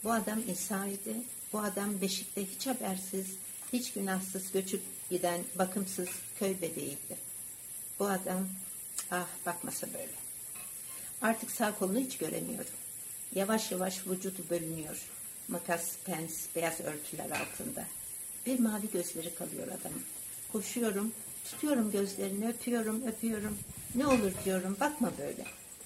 [0.04, 1.14] Bu adam İsa'ydı.
[1.52, 3.26] Bu adam Beşik'te hiç habersiz,
[3.72, 6.08] hiç günahsız göçüp giden bakımsız
[6.38, 7.16] köy bebeğiydi.
[7.98, 8.48] Bu adam
[9.10, 10.12] ah bakmasa böyle.
[11.22, 12.72] Artık sağ kolunu hiç göremiyorum.
[13.34, 14.96] Yavaş yavaş vücudu bölünüyor.
[15.48, 17.84] Makas, pens, beyaz örtüler altında.
[18.46, 20.02] Bir mavi gözleri kalıyor adamın.
[20.52, 21.12] Koşuyorum,
[21.44, 23.58] tutuyorum gözlerini, öpüyorum, öpüyorum.
[23.94, 25.44] Ne olur diyorum, bakma böyle.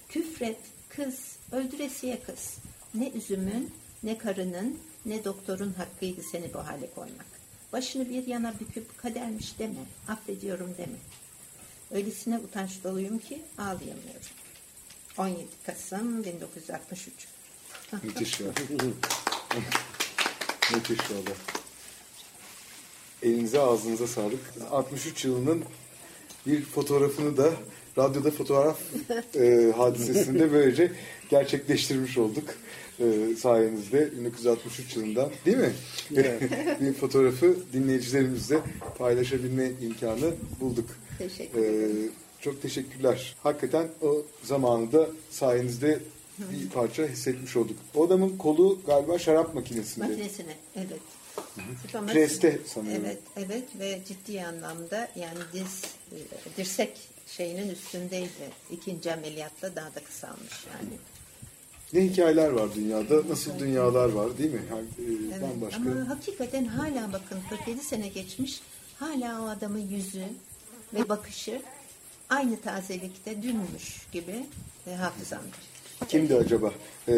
[0.09, 0.57] Küfret,
[0.89, 2.57] kız, öldüresiye kız.
[2.93, 3.73] Ne üzümün,
[4.03, 7.40] ne karının, ne doktorun hakkıydı seni bu hale koymak.
[7.73, 10.97] Başını bir yana büküp kadermiş deme, affediyorum deme.
[11.91, 14.21] Öylesine utanç doluyum ki ağlayamıyorum.
[15.17, 17.27] 17 Kasım 1963.
[18.03, 18.47] Müthiş ya.
[20.73, 21.35] Müthiş valla.
[23.23, 24.39] Elinize ağzınıza sağlık.
[24.71, 25.63] 63 yılının
[26.45, 27.51] bir fotoğrafını da
[27.97, 28.79] radyoda fotoğraf
[29.35, 30.91] e, hadisesini de böylece
[31.29, 32.55] gerçekleştirmiş olduk
[33.01, 35.71] e, sayenizde 1963 yılında değil mi?
[36.81, 38.59] bir fotoğrafı dinleyicilerimizle
[38.97, 40.89] paylaşabilme imkanı bulduk.
[41.17, 42.11] Teşekkür E, ederim.
[42.41, 43.35] çok teşekkürler.
[43.43, 45.99] Hakikaten o zamanı da sayenizde
[46.39, 47.77] bir parça hissetmiş olduk.
[47.95, 50.07] O adamın kolu galiba şarap makinesinde.
[50.07, 50.99] Makinesine, evet.
[51.93, 53.03] Ama- Preste sanıyorum.
[53.05, 55.81] Evet, evet ve ciddi anlamda yani diz,
[56.11, 56.17] e,
[56.57, 56.97] dirsek
[57.27, 58.29] şeyinin üstündeydi.
[58.71, 60.93] İkinci ameliyatla daha da kısalmış yani.
[61.93, 64.61] Ne hikayeler var dünyada, nasıl dünyalar var değil mi?
[64.71, 65.81] Yani, e, Evet, bambaşka.
[65.81, 68.61] Ama hakikaten hala bakın 47 sene geçmiş
[68.99, 70.23] hala o adamın yüzü
[70.93, 71.61] ve bakışı
[72.29, 74.45] aynı tazelikte dünmüş gibi
[74.87, 75.70] e, hafızamdır.
[76.09, 76.71] Kimdi acaba?
[77.07, 77.13] E,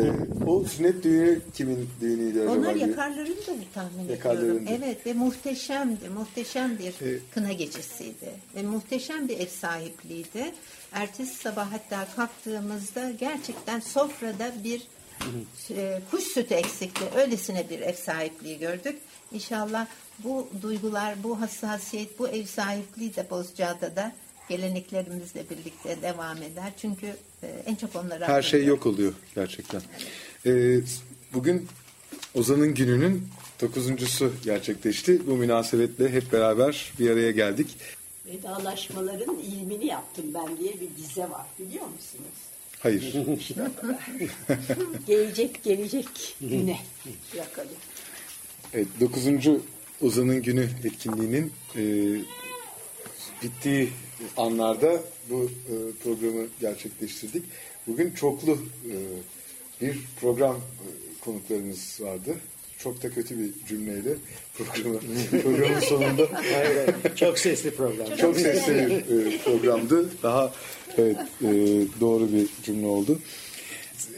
[0.48, 2.52] o sünnet düğünü kimin düğünüydü acaba?
[2.54, 4.62] Onlar yakarların da tahmin Yakarlarındı.
[4.64, 4.84] ediyorum.
[4.84, 6.10] Evet ve muhteşemdi.
[6.10, 7.22] Muhteşem bir Evet.
[7.34, 8.32] kına gecesiydi.
[8.56, 10.52] Ve muhteşem bir ev sahipliğiydi.
[10.92, 14.82] Ertesi sabah hatta kalktığımızda gerçekten sofrada bir
[15.70, 17.04] e, kuş sütü eksikti.
[17.16, 18.98] Öylesine bir ev sahipliği gördük.
[19.32, 19.88] İnşallah
[20.24, 24.12] bu duygular, bu hassasiyet, bu ev sahipliği de Bozcaada'da
[24.50, 26.72] geleneklerimizle birlikte devam eder.
[26.78, 27.16] Çünkü
[27.66, 29.82] en çok onları Her şey yok oluyor gerçekten.
[30.46, 30.82] E,
[31.34, 31.68] bugün
[32.36, 33.28] Ozan'ın gününün
[33.62, 35.28] dokuzuncusu gerçekleşti.
[35.28, 37.78] Bu münasebetle hep beraber bir araya geldik.
[38.26, 42.54] Vedalaşmaların ilmini yaptım ben diye bir dize var biliyor musunuz?
[42.80, 43.14] Hayır.
[45.08, 46.80] gelecek gelecek güne
[47.38, 47.76] yakalım.
[48.74, 49.24] Evet, 9.
[50.02, 51.82] Ozan'ın Günü etkinliğinin e,
[53.44, 53.90] bittiği
[54.38, 55.74] anlarda bu e,
[56.04, 57.44] programı gerçekleştirdik.
[57.88, 58.96] Bugün çoklu e,
[59.82, 60.88] bir program e,
[61.22, 62.36] konuklarımız vardı.
[62.78, 64.16] Çok da kötü bir cümleyle
[64.54, 65.00] programı,
[65.44, 66.28] programın sonunda
[67.16, 68.18] Çok sesli program.
[68.18, 70.10] çok sesli bir e, programdı.
[70.24, 70.54] Daha
[70.98, 71.48] evet, e,
[72.00, 73.20] doğru bir cümle oldu.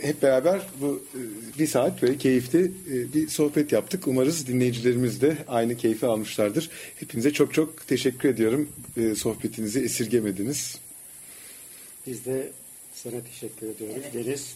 [0.01, 4.07] Hep beraber bu e, bir saat böyle keyifli e, bir sohbet yaptık.
[4.07, 6.69] Umarız dinleyicilerimiz de aynı keyfi almışlardır.
[6.99, 8.69] Hepinize çok çok teşekkür ediyorum.
[8.97, 10.77] E, sohbetinizi esirgemediniz.
[12.07, 12.51] Biz de
[12.93, 14.03] sana teşekkür ediyoruz.
[14.13, 14.55] Deniz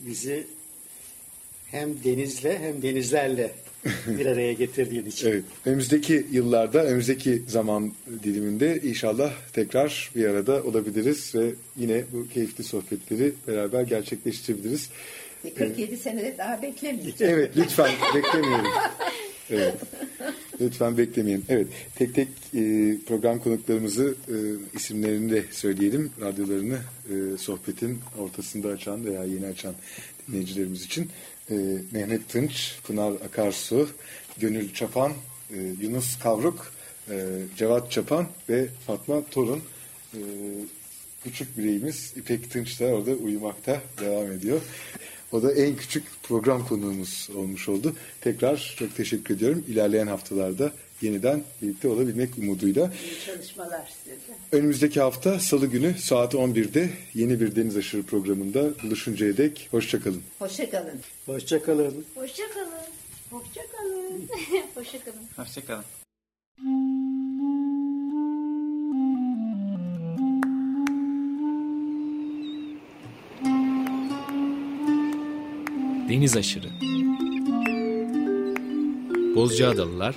[0.00, 0.46] bizi
[1.70, 3.52] hem denizle hem denizlerle
[4.18, 5.28] bir araya getirdiğin için.
[5.28, 5.44] Evet.
[5.66, 13.32] Önümüzdeki yıllarda, önümüzdeki zaman diliminde inşallah tekrar bir arada olabiliriz ve yine bu keyifli sohbetleri
[13.48, 14.90] beraber gerçekleştirebiliriz.
[15.44, 17.34] Ve 47 senede daha beklemeyeceğim.
[17.34, 18.70] Evet lütfen beklemeyelim.
[19.50, 19.74] Evet.
[20.60, 21.44] Lütfen beklemeyin.
[21.48, 24.36] Evet tek tek e, program konuklarımızı e,
[24.76, 26.10] isimlerini de söyleyelim.
[26.20, 26.78] Radyolarını
[27.10, 29.74] e, sohbetin ortasında açan veya yeni açan
[30.28, 31.10] dinleyicilerimiz için.
[31.50, 31.54] E,
[31.92, 33.88] Mehmet Tınç, Pınar Akarsu,
[34.38, 35.12] Gönül Çapan,
[35.50, 36.72] e, Yunus Kavruk,
[37.10, 37.26] e,
[37.56, 39.62] Cevat Çapan ve Fatma Torun.
[40.14, 40.20] E,
[41.24, 44.60] küçük bireyimiz İpek Tınç da orada uyumakta devam ediyor.
[45.32, 47.96] O da en küçük program konuğumuz olmuş oldu.
[48.20, 49.64] Tekrar çok teşekkür ediyorum.
[49.68, 50.72] İlerleyen haftalarda
[51.02, 52.92] yeniden birlikte olabilmek umuduyla.
[53.04, 54.16] İyi çalışmalar size.
[54.52, 60.22] Önümüzdeki hafta Salı günü saat 11'de yeni bir Deniz Aşırı programında buluşuncaya dek hoşçakalın.
[60.38, 61.00] Hoşçakalın.
[61.26, 62.04] Hoşçakalın.
[62.14, 62.74] Hoşçakalın.
[63.30, 64.28] Hoşçakalın.
[64.74, 65.22] Hoşçakalın.
[65.36, 65.84] Hoşçakalın.
[76.08, 76.68] Deniz aşırı.
[79.34, 80.16] Bozcaadalılar,